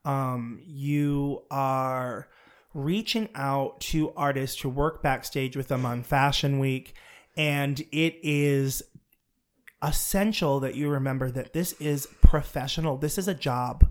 Um, 0.06 0.62
you 0.66 1.44
are 1.52 2.28
reaching 2.74 3.30
out 3.36 3.80
to 3.82 4.12
artists 4.16 4.62
to 4.62 4.70
work 4.70 5.02
backstage 5.02 5.56
with 5.56 5.68
them 5.68 5.86
on 5.86 6.04
Fashion 6.04 6.60
Week, 6.60 6.94
and 7.38 7.80
it 7.92 8.16
is 8.24 8.84
essential 9.82 10.60
that 10.60 10.76
you 10.76 10.90
remember 10.90 11.32
that 11.32 11.54
this 11.54 11.74
is 11.74 12.08
professional. 12.22 12.98
This 12.98 13.18
is 13.18 13.28
a 13.28 13.34
job. 13.34 13.88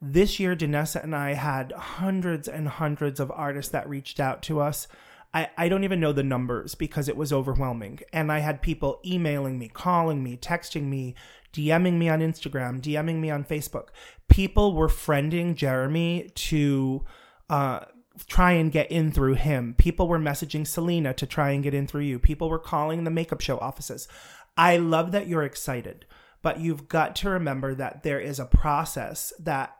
This 0.00 0.38
year, 0.38 0.54
Danessa 0.54 1.02
and 1.02 1.14
I 1.14 1.34
had 1.34 1.72
hundreds 1.72 2.48
and 2.48 2.68
hundreds 2.68 3.20
of 3.20 3.32
artists 3.32 3.72
that 3.72 3.88
reached 3.88 4.20
out 4.20 4.42
to 4.44 4.60
us. 4.60 4.86
I, 5.34 5.50
I 5.56 5.68
don't 5.68 5.84
even 5.84 6.00
know 6.00 6.12
the 6.12 6.22
numbers 6.22 6.74
because 6.74 7.08
it 7.08 7.16
was 7.16 7.32
overwhelming. 7.32 8.00
And 8.12 8.32
I 8.32 8.38
had 8.38 8.62
people 8.62 9.00
emailing 9.04 9.58
me, 9.58 9.68
calling 9.68 10.22
me, 10.22 10.36
texting 10.36 10.84
me, 10.84 11.14
DMing 11.52 11.94
me 11.94 12.08
on 12.08 12.20
Instagram, 12.20 12.80
DMing 12.80 13.16
me 13.16 13.30
on 13.30 13.44
Facebook. 13.44 13.88
People 14.28 14.74
were 14.74 14.88
friending 14.88 15.54
Jeremy 15.54 16.30
to 16.34 17.04
uh, 17.50 17.80
try 18.26 18.52
and 18.52 18.72
get 18.72 18.90
in 18.90 19.12
through 19.12 19.34
him. 19.34 19.74
People 19.78 20.08
were 20.08 20.18
messaging 20.18 20.66
Selena 20.66 21.14
to 21.14 21.26
try 21.26 21.50
and 21.50 21.62
get 21.62 21.74
in 21.74 21.86
through 21.86 22.02
you. 22.02 22.18
People 22.18 22.48
were 22.48 22.58
calling 22.58 23.04
the 23.04 23.10
makeup 23.10 23.40
show 23.40 23.58
offices. 23.58 24.08
I 24.56 24.76
love 24.76 25.12
that 25.12 25.28
you're 25.28 25.44
excited, 25.44 26.06
but 26.42 26.60
you've 26.60 26.88
got 26.88 27.14
to 27.16 27.30
remember 27.30 27.74
that 27.74 28.02
there 28.02 28.20
is 28.20 28.40
a 28.40 28.46
process 28.46 29.32
that 29.38 29.76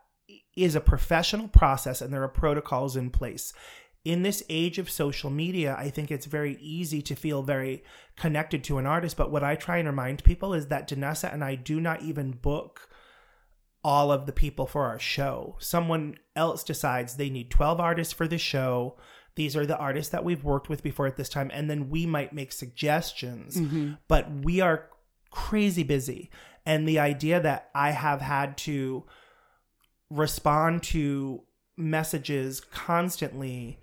is 0.57 0.75
a 0.75 0.81
professional 0.81 1.49
process 1.49 2.01
and 2.01 2.13
there 2.13 2.23
are 2.23 2.29
protocols 2.29 2.97
in 2.97 3.11
place. 3.11 3.53
In 4.09 4.23
this 4.23 4.43
age 4.49 4.79
of 4.79 4.89
social 4.89 5.29
media, 5.29 5.77
I 5.79 5.91
think 5.91 6.11
it's 6.11 6.25
very 6.25 6.57
easy 6.63 7.03
to 7.03 7.15
feel 7.15 7.43
very 7.43 7.85
connected 8.17 8.65
to 8.65 8.79
an 8.79 8.87
artist. 8.87 9.19
But 9.19 9.31
what 9.31 9.45
I 9.45 9.55
try 9.55 9.77
and 9.77 9.87
remind 9.87 10.25
people 10.25 10.55
is 10.55 10.69
that 10.69 10.89
Danessa 10.89 11.31
and 11.31 11.45
I 11.45 11.57
do 11.57 11.79
not 11.79 12.01
even 12.01 12.31
book 12.31 12.89
all 13.85 14.11
of 14.11 14.25
the 14.25 14.33
people 14.33 14.67
for 14.67 14.87
our 14.87 14.99
show. 14.99 15.57
Someone 15.59 16.17
else 16.35 16.65
decides 16.65 17.17
they 17.17 17.29
need 17.29 17.51
12 17.51 17.81
artists 17.81 18.15
for 18.15 18.27
the 18.27 18.39
show. 18.39 18.97
These 19.35 19.55
are 19.55 19.67
the 19.67 19.77
artists 19.77 20.11
that 20.13 20.25
we've 20.25 20.43
worked 20.43 20.71
with 20.71 20.83
before 20.83 21.07
at 21.07 21.19
this 21.19 21.29
time. 21.29 21.51
And 21.53 21.69
then 21.69 21.91
we 21.91 22.07
might 22.07 22.33
make 22.33 22.51
suggestions, 22.51 23.59
mm-hmm. 23.59 23.93
but 24.09 24.31
we 24.43 24.63
are 24.63 24.89
crazy 25.31 25.83
busy. 25.83 26.31
And 26.65 26.89
the 26.89 26.99
idea 26.99 27.41
that 27.41 27.69
I 27.75 27.91
have 27.91 28.23
had 28.23 28.57
to 28.59 29.05
respond 30.09 30.83
to 30.85 31.43
messages 31.77 32.61
constantly 32.61 33.79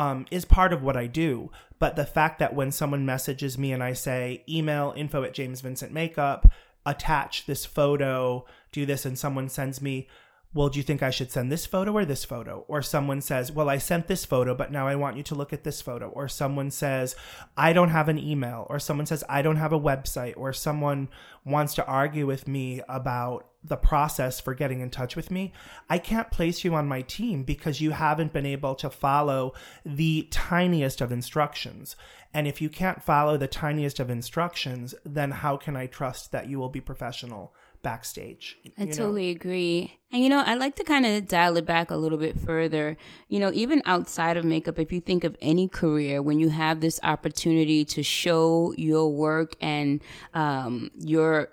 um, 0.00 0.24
is 0.30 0.46
part 0.46 0.72
of 0.72 0.82
what 0.82 0.96
I 0.96 1.06
do. 1.06 1.50
But 1.78 1.94
the 1.94 2.06
fact 2.06 2.38
that 2.38 2.54
when 2.54 2.72
someone 2.72 3.04
messages 3.04 3.58
me 3.58 3.70
and 3.70 3.82
I 3.82 3.92
say, 3.92 4.42
email 4.48 4.94
info 4.96 5.22
at 5.24 5.34
James 5.34 5.60
Vincent 5.60 5.92
Makeup, 5.92 6.50
attach 6.86 7.44
this 7.44 7.66
photo, 7.66 8.46
do 8.72 8.86
this, 8.86 9.04
and 9.04 9.18
someone 9.18 9.50
sends 9.50 9.82
me, 9.82 10.08
well, 10.54 10.70
do 10.70 10.78
you 10.78 10.82
think 10.82 11.02
I 11.02 11.10
should 11.10 11.30
send 11.30 11.52
this 11.52 11.66
photo 11.66 11.92
or 11.92 12.06
this 12.06 12.24
photo? 12.24 12.64
Or 12.66 12.80
someone 12.80 13.20
says, 13.20 13.52
well, 13.52 13.68
I 13.68 13.76
sent 13.76 14.08
this 14.08 14.24
photo, 14.24 14.54
but 14.54 14.72
now 14.72 14.88
I 14.88 14.96
want 14.96 15.18
you 15.18 15.22
to 15.24 15.34
look 15.34 15.52
at 15.52 15.64
this 15.64 15.82
photo. 15.82 16.08
Or 16.08 16.28
someone 16.28 16.70
says, 16.70 17.14
I 17.54 17.74
don't 17.74 17.90
have 17.90 18.08
an 18.08 18.18
email. 18.18 18.66
Or 18.70 18.78
someone 18.78 19.06
says, 19.06 19.22
I 19.28 19.42
don't 19.42 19.56
have 19.56 19.74
a 19.74 19.78
website. 19.78 20.34
Or 20.34 20.54
someone 20.54 21.08
wants 21.44 21.74
to 21.74 21.84
argue 21.84 22.26
with 22.26 22.48
me 22.48 22.80
about 22.88 23.49
the 23.62 23.76
process 23.76 24.40
for 24.40 24.54
getting 24.54 24.80
in 24.80 24.90
touch 24.90 25.16
with 25.16 25.30
me, 25.30 25.52
I 25.88 25.98
can't 25.98 26.30
place 26.30 26.64
you 26.64 26.74
on 26.74 26.88
my 26.88 27.02
team 27.02 27.42
because 27.42 27.80
you 27.80 27.90
haven't 27.90 28.32
been 28.32 28.46
able 28.46 28.74
to 28.76 28.88
follow 28.88 29.52
the 29.84 30.28
tiniest 30.30 31.00
of 31.00 31.12
instructions. 31.12 31.94
And 32.32 32.46
if 32.46 32.62
you 32.62 32.68
can't 32.68 33.02
follow 33.02 33.36
the 33.36 33.48
tiniest 33.48 34.00
of 34.00 34.08
instructions, 34.08 34.94
then 35.04 35.30
how 35.30 35.56
can 35.56 35.76
I 35.76 35.86
trust 35.86 36.32
that 36.32 36.48
you 36.48 36.58
will 36.58 36.68
be 36.68 36.80
professional 36.80 37.54
backstage? 37.82 38.56
I 38.78 38.82
you 38.82 38.86
know? 38.86 38.92
totally 38.92 39.30
agree. 39.30 39.98
And 40.12 40.22
you 40.22 40.28
know, 40.28 40.42
I 40.44 40.54
like 40.54 40.76
to 40.76 40.84
kind 40.84 41.04
of 41.04 41.28
dial 41.28 41.56
it 41.56 41.66
back 41.66 41.90
a 41.90 41.96
little 41.96 42.18
bit 42.18 42.38
further. 42.38 42.96
You 43.28 43.40
know, 43.40 43.50
even 43.52 43.82
outside 43.84 44.36
of 44.36 44.44
makeup, 44.44 44.78
if 44.78 44.92
you 44.92 45.00
think 45.00 45.24
of 45.24 45.36
any 45.42 45.68
career, 45.68 46.22
when 46.22 46.40
you 46.40 46.48
have 46.48 46.80
this 46.80 46.98
opportunity 47.02 47.84
to 47.86 48.02
show 48.02 48.72
your 48.76 49.12
work 49.12 49.54
and 49.60 50.00
um, 50.32 50.90
your 50.98 51.50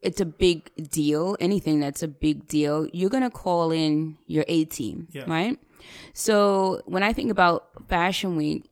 it's 0.00 0.20
a 0.20 0.24
big 0.26 0.70
deal. 0.90 1.36
Anything 1.40 1.80
that's 1.80 2.02
a 2.02 2.08
big 2.08 2.46
deal, 2.46 2.86
you're 2.92 3.10
gonna 3.10 3.30
call 3.30 3.70
in 3.72 4.16
your 4.26 4.44
A 4.48 4.64
team, 4.64 5.08
Yeah. 5.12 5.24
right? 5.26 5.58
So 6.12 6.82
when 6.86 7.02
I 7.02 7.12
think 7.12 7.30
about 7.30 7.68
Fashion 7.88 8.36
Week, 8.36 8.70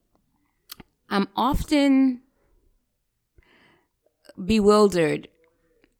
I'm 1.08 1.28
often 1.36 2.20
bewildered 4.42 5.28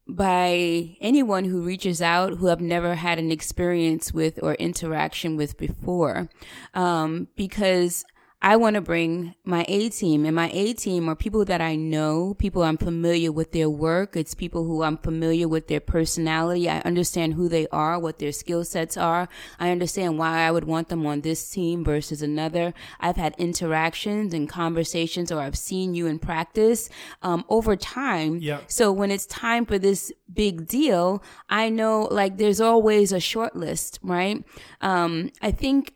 by 0.09 0.97
anyone 1.01 1.45
who 1.45 1.62
reaches 1.62 2.01
out 2.01 2.35
who 2.35 2.49
I've 2.49 2.61
never 2.61 2.95
had 2.95 3.19
an 3.19 3.33
experience 3.33 4.12
with 4.12 4.39
or 4.43 4.55
interaction 4.55 5.37
with 5.37 5.57
before, 5.59 6.29
um, 6.75 7.29
because 7.37 8.05
I 8.46 8.54
want 8.54 8.74
to 8.74 8.80
bring 8.80 9.35
my 9.42 9.64
A 9.66 9.88
team, 9.88 10.24
and 10.24 10.37
my 10.37 10.48
A 10.52 10.72
team 10.72 11.09
are 11.09 11.16
people 11.16 11.44
that 11.46 11.61
I 11.61 11.74
know, 11.74 12.35
people 12.35 12.62
I'm 12.62 12.76
familiar 12.76 13.32
with 13.32 13.50
their 13.50 13.68
work. 13.68 14.14
It's 14.14 14.35
people 14.35 14.62
who 14.62 14.85
I'm 14.85 14.98
familiar 14.98 15.48
with 15.48 15.66
their 15.66 15.80
personality. 15.80 16.70
I 16.70 16.78
understand 16.82 17.35
who 17.35 17.48
they 17.48 17.66
are, 17.72 17.98
what 17.98 18.20
their 18.20 18.30
skill 18.30 18.64
sets 18.64 18.96
are. 18.96 19.28
I 19.59 19.72
understand 19.72 20.16
why 20.16 20.46
I 20.46 20.52
would 20.52 20.62
want 20.62 20.90
them 20.90 21.04
on 21.06 21.22
this 21.22 21.50
team 21.50 21.82
versus 21.82 22.22
another. 22.22 22.72
I've 23.00 23.16
had 23.16 23.35
interactions 23.37 24.32
and 24.32 24.48
conversations, 24.48 25.32
or 25.32 25.40
I've 25.40 25.59
seen 25.59 25.96
you 25.96 26.06
in 26.06 26.20
practice 26.20 26.88
um, 27.22 27.44
over 27.48 27.74
time. 27.74 28.38
Yeah. 28.38 28.61
So 28.68 28.92
when 28.92 29.11
it's 29.11 29.26
time 29.26 29.66
for 29.66 29.76
this 29.76 30.12
big 30.32 30.68
deal, 30.68 31.20
I 31.48 31.68
know 31.68 32.02
like 32.12 32.37
there's 32.37 32.61
always 32.61 33.11
a 33.11 33.18
short 33.18 33.56
list, 33.56 33.98
right? 34.04 34.44
Um, 34.82 35.32
I 35.42 35.50
think 35.50 35.94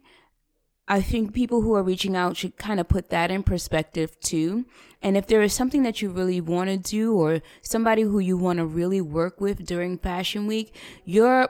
I 0.90 1.00
think 1.00 1.33
people 1.33 1.62
who 1.62 1.74
are 1.74 1.85
reaching 1.85 2.16
out 2.16 2.37
should 2.37 2.57
kind 2.57 2.81
of 2.81 2.88
put 2.88 3.11
that 3.11 3.31
in 3.31 3.44
perspective 3.44 4.18
too. 4.18 4.66
And 5.00 5.16
if 5.16 5.29
there 5.29 5.40
is 5.40 5.55
something 5.55 5.85
that 5.85 6.03
you 6.03 6.11
really 6.11 6.40
want 6.40 6.68
to 6.68 6.76
do 6.76 7.14
or 7.14 7.42
somebody 7.62 8.03
who 8.03 8.18
you 8.18 8.37
want 8.37 8.59
to 8.59 8.66
really 8.66 9.00
work 9.00 9.40
with 9.40 9.64
during 9.64 9.98
fashion 9.98 10.48
week, 10.48 10.74
your 11.05 11.48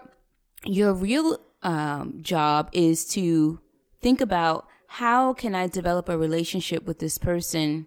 your 0.67 0.93
real 0.93 1.39
um, 1.63 2.19
job 2.21 2.69
is 2.75 3.07
to 3.15 3.61
think 4.03 4.21
about 4.21 4.67
how 4.89 5.33
can 5.33 5.55
I 5.55 5.69
develop 5.69 6.11
a 6.11 6.19
relationship 6.19 6.85
with 6.85 6.99
this 6.99 7.17
person 7.17 7.87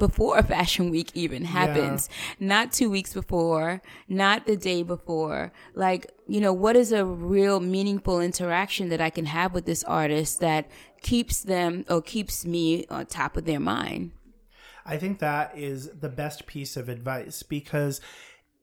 before 0.00 0.36
a 0.38 0.42
fashion 0.42 0.90
week 0.90 1.12
even 1.14 1.44
happens. 1.44 2.08
Not 2.40 2.72
two 2.72 2.90
weeks 2.90 3.14
before 3.14 3.80
not 4.08 4.46
the 4.46 4.56
day 4.56 4.82
before. 4.82 5.52
Like 5.74 6.10
you 6.26 6.40
know 6.40 6.52
what 6.52 6.74
is 6.74 6.90
a 6.90 7.04
real 7.04 7.60
meaningful 7.60 8.20
interaction 8.20 8.88
that 8.88 9.00
i 9.00 9.10
can 9.10 9.26
have 9.26 9.52
with 9.52 9.66
this 9.66 9.84
artist 9.84 10.40
that 10.40 10.68
keeps 11.02 11.42
them 11.42 11.84
or 11.88 12.02
keeps 12.02 12.44
me 12.44 12.86
on 12.90 13.06
top 13.06 13.36
of 13.36 13.44
their 13.44 13.60
mind? 13.60 14.12
I 14.84 14.96
think 14.96 15.18
that 15.20 15.56
is 15.56 15.90
the 15.90 16.08
best 16.08 16.46
piece 16.46 16.76
of 16.76 16.88
advice 16.88 17.42
because 17.42 18.00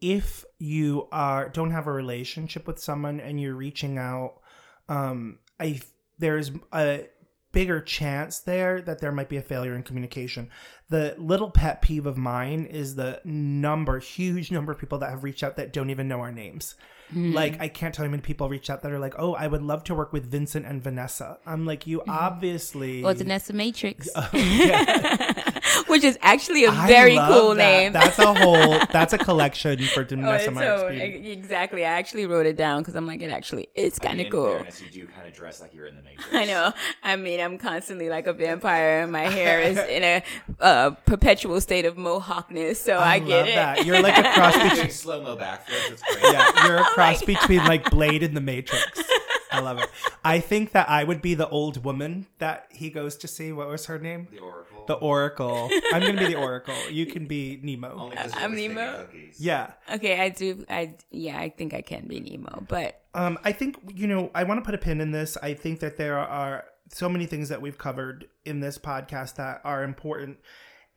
if 0.01 0.45
you 0.59 1.07
are 1.11 1.49
don't 1.49 1.71
have 1.71 1.87
a 1.87 1.91
relationship 1.91 2.67
with 2.67 2.79
someone 2.79 3.19
and 3.19 3.39
you're 3.39 3.55
reaching 3.55 3.97
out, 3.97 4.41
um, 4.89 5.39
I 5.59 5.79
there's 6.19 6.51
a 6.73 7.05
bigger 7.57 7.81
chance 7.81 8.37
there 8.37 8.81
that 8.81 8.99
there 8.99 9.11
might 9.11 9.29
be 9.29 9.37
a 9.37 9.41
failure 9.41 9.73
in 9.73 9.81
communication. 9.81 10.47
The 10.89 11.15
little 11.17 11.49
pet 11.49 11.81
peeve 11.81 12.05
of 12.05 12.15
mine 12.15 12.65
is 12.65 12.93
the 12.93 13.19
number, 13.25 13.97
huge 13.97 14.51
number 14.51 14.71
of 14.71 14.77
people 14.77 14.99
that 14.99 15.09
have 15.09 15.23
reached 15.23 15.41
out 15.41 15.55
that 15.55 15.73
don't 15.73 15.89
even 15.89 16.07
know 16.07 16.19
our 16.19 16.31
names. 16.31 16.75
Hmm. 17.09 17.33
Like 17.33 17.59
I 17.59 17.67
can't 17.67 17.95
tell 17.95 18.05
you 18.05 18.09
how 18.09 18.11
many 18.11 18.21
people 18.21 18.47
reach 18.47 18.69
out 18.69 18.83
that 18.83 18.91
are 18.91 18.99
like, 18.99 19.15
"Oh, 19.17 19.33
I 19.33 19.47
would 19.47 19.63
love 19.63 19.83
to 19.85 19.95
work 19.95 20.13
with 20.13 20.29
Vincent 20.29 20.67
and 20.67 20.83
Vanessa." 20.83 21.39
I'm 21.47 21.65
like, 21.65 21.87
"You 21.87 21.99
mm-hmm. 21.99 22.11
obviously 22.11 23.03
or 23.03 23.15
Vanessa 23.15 23.53
Matrix 23.53 24.07
which 25.87 26.03
is 26.03 26.17
actually 26.21 26.65
a 26.65 26.71
I 26.71 26.87
very 26.87 27.15
cool 27.15 27.49
that. 27.49 27.57
name 27.57 27.93
That's 27.93 28.19
a 28.19 28.33
whole. 28.33 28.79
That's 28.91 29.13
a 29.13 29.17
collection 29.27 29.79
for 29.93 30.01
Oh, 30.01 30.03
Vanessa 30.05 30.45
it's 30.47 30.55
Myers 30.55 30.79
so- 30.81 30.87
exactly 30.87 31.85
i 31.85 31.89
actually 31.89 32.25
wrote 32.25 32.45
it 32.45 32.55
down 32.57 32.81
because 32.81 32.95
i'm 32.95 33.05
like 33.05 33.21
it 33.21 33.31
actually 33.31 33.67
it's 33.75 33.99
kind 33.99 34.19
of 34.21 34.29
cool 34.29 34.53
fairness, 34.55 34.81
you 34.81 34.89
do 34.89 35.07
kind 35.07 35.27
of 35.27 35.33
dress 35.33 35.61
like 35.61 35.73
you're 35.73 35.85
in 35.87 35.95
the 35.95 36.01
Matrix. 36.01 36.33
I 36.33 36.45
know. 36.45 36.73
I 37.03 37.15
mean, 37.15 37.39
I'm 37.39 37.57
constantly 37.57 38.09
like 38.09 38.25
a 38.27 38.33
vampire, 38.33 39.01
and 39.01 39.11
my 39.11 39.21
hair 39.37 39.61
is 39.61 39.77
in 39.77 40.03
a 40.03 40.23
uh, 40.59 40.89
perpetual 41.05 41.61
state 41.61 41.85
of 41.85 41.95
mohawkness. 41.95 42.77
So 42.77 42.97
I, 42.97 43.19
get 43.19 43.27
love 43.29 43.47
it. 43.47 43.55
that. 43.55 43.85
You're 43.85 44.01
like 44.01 44.17
a 44.17 44.23
cross 44.33 44.55
between. 44.57 44.89
Slow 44.91 45.21
mo 45.21 45.35
backflips. 45.37 46.01
Yeah, 46.23 46.65
you're 46.67 46.77
a 46.77 46.83
cross 46.85 47.23
between 47.23 47.63
like 47.65 47.89
Blade 47.91 48.23
and 48.23 48.35
the 48.35 48.41
Matrix. 48.41 49.01
I 49.51 49.59
love 49.59 49.79
it. 49.79 49.89
I 50.23 50.39
think 50.39 50.71
that 50.73 50.89
I 50.89 51.03
would 51.03 51.21
be 51.21 51.33
the 51.33 51.47
old 51.49 51.83
woman 51.83 52.27
that 52.39 52.67
he 52.71 52.89
goes 52.89 53.15
to 53.17 53.27
see. 53.27 53.51
What 53.51 53.67
was 53.67 53.85
her 53.85 53.97
name? 53.99 54.27
The 54.31 54.39
Oracle. 54.39 54.85
The 54.87 54.93
Oracle. 54.95 55.69
I'm 55.93 56.01
gonna 56.01 56.19
be 56.19 56.27
the 56.27 56.35
Oracle. 56.35 56.75
You 56.91 57.05
can 57.05 57.25
be 57.27 57.59
Nemo. 57.61 58.11
I'm 58.33 58.55
Nemo. 58.55 59.07
Yeah. 59.37 59.73
Okay, 59.91 60.19
I 60.19 60.29
do. 60.29 60.65
I 60.69 60.95
yeah, 61.11 61.37
I 61.39 61.49
think 61.49 61.73
I 61.73 61.81
can 61.81 62.07
be 62.07 62.19
Nemo, 62.19 62.65
but 62.67 63.01
Um, 63.13 63.37
I 63.43 63.51
think 63.51 63.77
you 63.95 64.07
know. 64.07 64.31
I 64.35 64.43
want 64.43 64.59
to 64.59 64.65
put 64.65 64.75
a 64.75 64.77
pin 64.77 65.01
in 65.01 65.11
this. 65.11 65.37
I 65.41 65.53
think 65.53 65.79
that 65.79 65.97
there 65.97 66.17
are 66.19 66.65
so 66.93 67.09
many 67.09 67.25
things 67.25 67.49
that 67.49 67.61
we've 67.61 67.77
covered 67.77 68.27
in 68.45 68.59
this 68.59 68.77
podcast 68.77 69.35
that 69.35 69.61
are 69.63 69.83
important. 69.83 70.37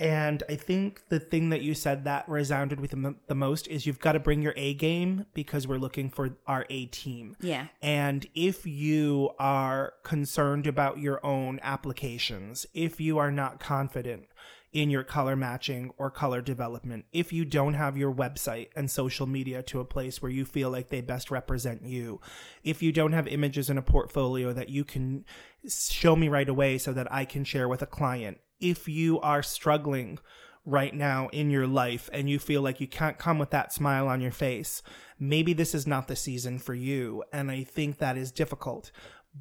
And 0.00 0.42
I 0.48 0.56
think 0.56 1.02
the 1.10 1.20
thing 1.20 1.50
that 1.50 1.60
you 1.60 1.74
said 1.74 2.04
that 2.04 2.26
resounded 2.26 2.80
with 2.80 2.92
the, 2.92 3.34
most 3.34 3.68
is 3.68 3.84
you've 3.84 4.00
got 4.00 4.12
to 4.12 4.18
bring 4.18 4.40
your 4.40 4.54
A 4.56 4.72
game 4.72 5.26
because 5.34 5.68
we're 5.68 5.76
looking 5.76 6.08
for 6.08 6.38
our 6.46 6.64
A 6.70 6.86
team. 6.86 7.36
yeah, 7.40 7.66
And 7.82 8.26
if 8.34 8.66
you 8.66 9.30
are 9.38 9.92
concerned 10.02 10.66
about 10.66 10.98
your 10.98 11.24
own 11.24 11.60
applications, 11.62 12.64
if 12.72 12.98
you 12.98 13.18
are 13.18 13.30
not 13.30 13.60
confident 13.60 14.24
in 14.72 14.88
your 14.88 15.02
color 15.02 15.36
matching 15.36 15.90
or 15.98 16.10
color 16.10 16.40
development, 16.40 17.04
if 17.12 17.30
you 17.30 17.44
don't 17.44 17.74
have 17.74 17.98
your 17.98 18.14
website 18.14 18.68
and 18.74 18.90
social 18.90 19.26
media 19.26 19.62
to 19.64 19.80
a 19.80 19.84
place 19.84 20.22
where 20.22 20.32
you 20.32 20.46
feel 20.46 20.70
like 20.70 20.88
they 20.88 21.02
best 21.02 21.30
represent 21.30 21.84
you, 21.84 22.22
if 22.64 22.82
you 22.82 22.90
don't 22.90 23.12
have 23.12 23.28
images 23.28 23.68
in 23.68 23.76
a 23.76 23.82
portfolio 23.82 24.54
that 24.54 24.70
you 24.70 24.82
can 24.82 25.26
show 25.68 26.16
me 26.16 26.28
right 26.28 26.48
away 26.48 26.78
so 26.78 26.92
that 26.94 27.12
I 27.12 27.26
can 27.26 27.44
share 27.44 27.68
with 27.68 27.82
a 27.82 27.86
client, 27.86 28.38
if 28.60 28.88
you 28.88 29.20
are 29.20 29.42
struggling 29.42 30.18
right 30.64 30.94
now 30.94 31.28
in 31.32 31.50
your 31.50 31.66
life 31.66 32.10
and 32.12 32.28
you 32.28 32.38
feel 32.38 32.62
like 32.62 32.80
you 32.80 32.86
can't 32.86 33.18
come 33.18 33.38
with 33.38 33.50
that 33.50 33.72
smile 33.72 34.08
on 34.08 34.20
your 34.20 34.32
face, 34.32 34.82
maybe 35.18 35.52
this 35.52 35.74
is 35.74 35.86
not 35.86 36.08
the 36.08 36.16
season 36.16 36.58
for 36.58 36.74
you. 36.74 37.24
And 37.32 37.50
I 37.50 37.64
think 37.64 37.98
that 37.98 38.16
is 38.16 38.30
difficult. 38.30 38.90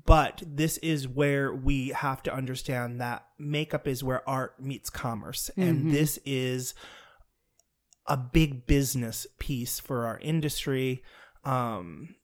But 0.05 0.43
this 0.45 0.77
is 0.79 1.07
where 1.07 1.53
we 1.53 1.89
have 1.89 2.21
to 2.23 2.33
understand 2.33 3.01
that 3.01 3.25
makeup 3.39 3.87
is 3.87 4.03
where 4.03 4.27
art 4.29 4.61
meets 4.61 4.89
commerce. 4.89 5.49
And 5.57 5.91
this 5.91 6.19
is 6.25 6.75
a 8.05 8.15
big 8.15 8.67
business 8.67 9.25
piece 9.39 9.79
for 9.79 10.05
our 10.05 10.19
industry. 10.19 11.03
Um, 11.43 12.15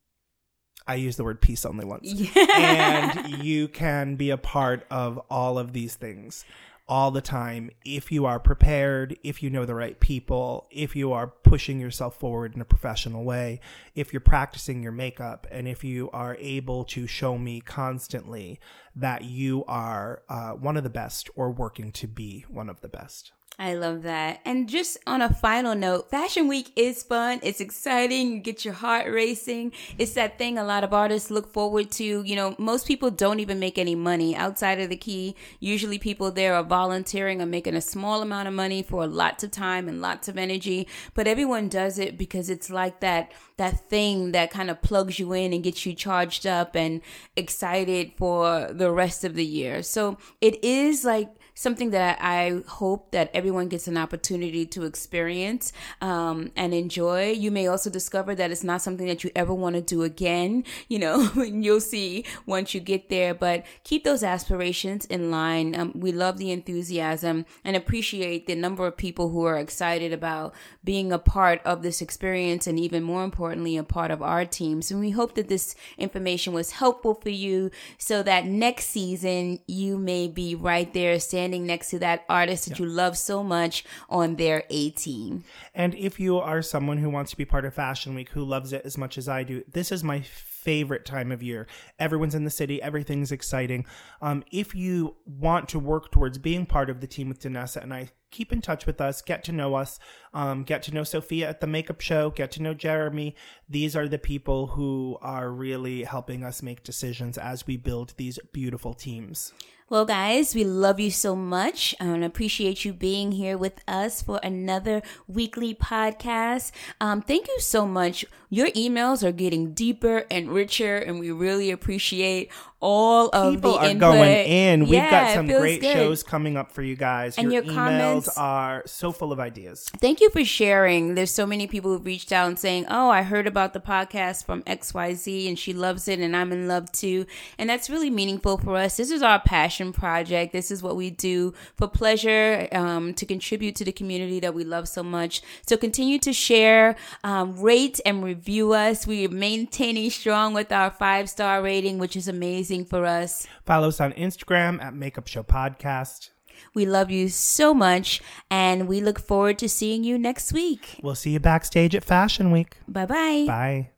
I 0.87 0.95
use 0.95 1.15
the 1.15 1.23
word 1.23 1.41
piece 1.41 1.65
only 1.65 1.85
once. 1.85 2.13
and 2.55 3.43
you 3.43 3.67
can 3.67 4.15
be 4.15 4.29
a 4.29 4.37
part 4.37 4.85
of 4.91 5.17
all 5.29 5.57
of 5.57 5.73
these 5.73 5.95
things 5.95 6.45
all 6.87 7.09
the 7.11 7.21
time 7.21 7.71
if 7.83 8.11
you 8.11 8.25
are 8.25 8.39
prepared, 8.39 9.17
if 9.23 9.41
you 9.41 9.49
know 9.49 9.65
the 9.65 9.73
right 9.73 9.99
people, 9.99 10.67
if 10.69 10.95
you 10.95 11.11
are 11.11 11.27
pushing 11.27 11.79
yourself 11.79 12.19
forward 12.19 12.55
in 12.55 12.61
a 12.61 12.65
professional 12.65 13.23
way, 13.23 13.59
if 13.95 14.13
you're 14.13 14.19
practicing 14.19 14.83
your 14.83 14.91
makeup, 14.91 15.47
and 15.49 15.67
if 15.67 15.83
you 15.83 16.09
are 16.11 16.37
able 16.39 16.83
to 16.85 17.07
show 17.07 17.37
me 17.37 17.59
constantly 17.59 18.59
that 18.95 19.23
you 19.23 19.65
are 19.67 20.21
uh, 20.29 20.51
one 20.51 20.77
of 20.77 20.83
the 20.83 20.89
best 20.89 21.29
or 21.35 21.51
working 21.51 21.91
to 21.91 22.07
be 22.07 22.45
one 22.47 22.69
of 22.69 22.81
the 22.81 22.87
best. 22.87 23.31
I 23.57 23.73
love 23.73 24.03
that. 24.03 24.41
And 24.43 24.67
just 24.67 24.97
on 25.07 25.21
a 25.21 25.33
final 25.33 25.75
note, 25.75 26.09
Fashion 26.09 26.49
Week 26.49 26.73
is 26.75 27.03
fun. 27.03 27.39
It's 27.41 27.61
exciting. 27.61 28.33
You 28.33 28.39
get 28.39 28.65
your 28.65 28.73
heart 28.73 29.09
racing. 29.09 29.71
It's 29.97 30.13
that 30.15 30.37
thing 30.37 30.57
a 30.57 30.63
lot 30.63 30.83
of 30.83 30.93
artists 30.93 31.31
look 31.31 31.51
forward 31.53 31.89
to. 31.91 32.03
You 32.23 32.35
know, 32.35 32.55
most 32.57 32.85
people 32.85 33.11
don't 33.11 33.39
even 33.39 33.57
make 33.57 33.77
any 33.77 33.95
money 33.95 34.35
outside 34.35 34.81
of 34.81 34.89
the 34.89 34.97
key. 34.97 35.37
Usually 35.61 35.97
people 35.97 36.31
there 36.31 36.53
are 36.53 36.63
volunteering 36.63 37.41
or 37.41 37.45
making 37.45 37.75
a 37.75 37.81
small 37.81 38.21
amount 38.21 38.49
of 38.49 38.53
money 38.53 38.83
for 38.83 39.07
lots 39.07 39.41
of 39.43 39.51
time 39.51 39.87
and 39.87 40.01
lots 40.01 40.27
of 40.27 40.37
energy. 40.37 40.85
But 41.13 41.27
everyone 41.27 41.69
does 41.69 41.97
it 41.97 42.17
because 42.17 42.49
it's 42.49 42.69
like 42.69 42.99
that, 42.99 43.31
that 43.55 43.89
thing 43.89 44.33
that 44.33 44.51
kind 44.51 44.69
of 44.69 44.81
plugs 44.81 45.17
you 45.17 45.31
in 45.31 45.53
and 45.53 45.63
gets 45.63 45.85
you 45.85 45.93
charged 45.93 46.45
up 46.45 46.75
and 46.75 46.99
excited 47.37 48.11
for 48.17 48.67
the 48.73 48.91
rest 48.91 49.23
of 49.23 49.35
the 49.35 49.45
year. 49.45 49.81
So 49.81 50.17
it 50.41 50.61
is 50.61 51.05
like, 51.05 51.29
something 51.55 51.91
that 51.91 52.19
I 52.21 52.61
hope 52.67 53.11
that 53.11 53.31
everyone 53.33 53.69
gets 53.69 53.87
an 53.87 53.97
opportunity 53.97 54.65
to 54.67 54.83
experience 54.83 55.71
um, 56.01 56.51
and 56.55 56.73
enjoy. 56.73 57.31
You 57.31 57.49
may 57.49 57.67
also 57.67 57.89
discover 57.89 58.35
that 58.35 58.51
it's 58.51 58.63
not 58.63 58.81
something 58.81 59.07
that 59.07 59.23
you 59.23 59.31
ever 59.35 59.53
want 59.53 59.75
to 59.75 59.81
do 59.81 60.03
again. 60.03 60.65
You 60.89 60.99
know, 60.99 61.31
you'll 61.35 61.79
see 61.79 62.25
once 62.45 62.73
you 62.73 62.81
get 62.81 63.09
there. 63.09 63.33
But 63.33 63.65
keep 63.83 64.03
those 64.03 64.21
aspirations 64.21 65.05
in 65.05 65.31
line. 65.31 65.75
Um, 65.75 65.93
we 65.95 66.11
love 66.11 66.37
the 66.37 66.51
enthusiasm 66.51 67.45
and 67.63 67.75
appreciate 67.75 68.47
the 68.47 68.55
number 68.55 68.85
of 68.85 68.97
people 68.97 69.29
who 69.29 69.45
are 69.45 69.57
excited 69.57 70.11
about 70.11 70.53
being 70.83 71.13
a 71.13 71.19
part 71.19 71.61
of 71.63 71.81
this 71.81 72.01
experience 72.01 72.67
and 72.67 72.77
even 72.77 73.01
more 73.01 73.23
importantly, 73.23 73.77
a 73.77 73.83
part 73.83 74.11
of 74.11 74.21
our 74.21 74.43
teams. 74.43 74.91
And 74.91 74.99
we 74.99 75.11
hope 75.11 75.35
that 75.35 75.47
this 75.47 75.73
information 75.97 76.51
was 76.51 76.71
helpful 76.71 77.13
for 77.13 77.29
you 77.29 77.71
so 77.97 78.21
that 78.23 78.45
next 78.45 78.87
season 78.87 79.59
you 79.67 79.97
may 79.97 80.27
be 80.27 80.53
right 80.53 80.93
there 80.93 81.17
standing 81.17 81.44
next 81.51 81.89
to 81.91 81.99
that 81.99 82.25
artist 82.29 82.67
that 82.67 82.79
yeah. 82.79 82.85
you 82.85 82.91
love 82.91 83.17
so 83.17 83.43
much 83.43 83.83
on 84.09 84.35
their 84.35 84.63
A 84.69 84.89
team. 84.91 85.43
And 85.73 85.95
if 85.95 86.19
you 86.19 86.37
are 86.37 86.61
someone 86.61 86.97
who 86.97 87.09
wants 87.09 87.31
to 87.31 87.37
be 87.37 87.45
part 87.45 87.65
of 87.65 87.73
Fashion 87.73 88.15
Week, 88.15 88.29
who 88.29 88.43
loves 88.43 88.73
it 88.73 88.83
as 88.85 88.97
much 88.97 89.17
as 89.17 89.29
I 89.29 89.43
do, 89.43 89.63
this 89.71 89.91
is 89.91 90.03
my 90.03 90.21
favorite 90.21 91.05
time 91.05 91.31
of 91.31 91.43
year. 91.43 91.67
Everyone's 91.99 92.33
in 92.33 92.43
the 92.43 92.49
city, 92.49 92.81
everything's 92.81 93.31
exciting. 93.31 93.85
Um, 94.21 94.43
if 94.51 94.73
you 94.73 95.15
want 95.25 95.69
to 95.69 95.79
work 95.79 96.11
towards 96.11 96.37
being 96.39 96.65
part 96.65 96.89
of 96.89 97.01
the 97.01 97.07
team 97.07 97.29
with 97.29 97.39
Danessa 97.39 97.83
and 97.83 97.93
I, 97.93 98.09
keep 98.35 98.51
in 98.51 98.61
touch 98.61 98.85
with 98.85 98.99
us, 98.99 99.21
get 99.21 99.45
to 99.45 99.53
know 99.53 99.75
us, 99.75 99.97
um, 100.33 100.63
get 100.63 100.83
to 100.83 100.93
know 100.93 101.03
Sophia 101.03 101.47
at 101.47 101.61
the 101.61 101.67
makeup 101.67 102.01
show, 102.01 102.29
get 102.29 102.51
to 102.51 102.61
know 102.61 102.73
Jeremy. 102.73 103.33
These 103.69 103.95
are 103.95 104.09
the 104.09 104.19
people 104.19 104.67
who 104.67 105.17
are 105.21 105.49
really 105.49 106.03
helping 106.03 106.43
us 106.43 106.61
make 106.61 106.83
decisions 106.83 107.37
as 107.37 107.65
we 107.65 107.77
build 107.77 108.13
these 108.17 108.37
beautiful 108.51 108.93
teams. 108.93 109.53
Well, 109.87 110.05
guys, 110.05 110.55
we 110.55 110.63
love 110.63 110.99
you 110.99 111.11
so 111.11 111.35
much 111.35 111.93
and 111.99 112.25
appreciate 112.25 112.83
you 112.83 112.91
being 112.91 113.33
here 113.33 113.55
with 113.55 113.83
us 113.87 114.19
for 114.19 114.39
another 114.41 115.03
weekly 115.27 115.75
podcast. 115.75 116.71
Um, 116.99 117.21
thank 117.21 117.47
you 117.47 117.59
so 117.59 117.85
much. 117.85 118.25
Your 118.49 118.69
emails 118.69 119.21
are 119.21 119.31
getting 119.31 119.73
deeper 119.73 120.25
and 120.31 120.49
richer, 120.49 120.97
and 120.97 121.19
we 121.19 121.29
really 121.29 121.69
appreciate 121.69 122.51
all 122.81 123.29
of 123.29 123.55
People 123.55 123.73
the 123.73 123.77
are 123.79 123.85
input. 123.85 123.99
going 123.99 124.45
in. 124.47 124.81
We've 124.81 124.93
yeah, 124.93 125.09
got 125.09 125.33
some 125.33 125.47
great 125.47 125.81
good. 125.81 125.93
shows 125.93 126.23
coming 126.23 126.57
up 126.57 126.71
for 126.71 126.81
you 126.81 126.95
guys. 126.95 127.37
And 127.37 127.51
your, 127.51 127.63
your 127.63 127.73
emails 127.73 127.75
comments 127.75 128.37
are 128.37 128.83
so 128.85 129.11
full 129.11 129.31
of 129.31 129.39
ideas. 129.39 129.89
Thank 129.97 130.21
you 130.21 130.29
for 130.29 130.43
sharing. 130.43 131.15
There's 131.15 131.31
so 131.31 131.45
many 131.45 131.67
people 131.67 131.91
who've 131.91 132.05
reached 132.05 132.31
out 132.31 132.47
and 132.47 132.59
saying, 132.59 132.85
"Oh, 132.89 133.09
I 133.09 133.23
heard 133.23 133.47
about 133.47 133.73
the 133.73 133.79
podcast 133.79 134.45
from 134.45 134.61
XYZ 134.63 135.47
and 135.47 135.57
she 135.57 135.73
loves 135.73 136.07
it 136.07 136.19
and 136.19 136.35
I'm 136.35 136.51
in 136.51 136.67
love 136.67 136.91
too." 136.91 137.25
And 137.57 137.69
that's 137.69 137.89
really 137.89 138.09
meaningful 138.09 138.57
for 138.57 138.75
us. 138.75 138.97
This 138.97 139.11
is 139.11 139.21
our 139.23 139.39
passion 139.39 139.93
project. 139.93 140.53
This 140.53 140.69
is 140.69 140.83
what 140.83 140.95
we 140.95 141.09
do 141.09 141.53
for 141.75 141.87
pleasure 141.87 142.67
um, 142.71 143.13
to 143.15 143.25
contribute 143.25 143.75
to 143.77 143.85
the 143.85 143.91
community 143.91 144.39
that 144.41 144.53
we 144.53 144.63
love 144.63 144.87
so 144.87 145.01
much. 145.03 145.41
So 145.65 145.77
continue 145.77 146.19
to 146.19 146.33
share, 146.33 146.95
um, 147.23 147.55
rate 147.59 147.99
and 148.05 148.23
review 148.23 148.73
us. 148.73 149.07
We 149.07 149.25
are 149.25 149.29
maintaining 149.29 150.09
strong 150.09 150.53
with 150.53 150.71
our 150.71 150.91
five 150.91 151.29
star 151.29 151.61
rating, 151.61 151.97
which 151.97 152.15
is 152.15 152.27
amazing 152.75 152.85
for 152.85 153.05
us. 153.05 153.47
Follow 153.65 153.87
us 153.89 154.01
on 154.01 154.11
Instagram 154.13 154.81
at 154.81 154.93
Makeup 154.93 155.27
Show 155.27 155.43
Podcast. 155.43 156.31
We 156.73 156.85
love 156.85 157.11
you 157.11 157.27
so 157.29 157.73
much, 157.73 158.21
and 158.49 158.87
we 158.87 159.01
look 159.01 159.19
forward 159.19 159.59
to 159.59 159.67
seeing 159.67 160.03
you 160.03 160.17
next 160.17 160.53
week. 160.53 160.99
We'll 161.03 161.15
see 161.15 161.31
you 161.31 161.39
backstage 161.39 161.95
at 161.95 162.03
Fashion 162.03 162.51
Week. 162.51 162.77
Bye-bye. 162.87 163.45
Bye. 163.47 163.94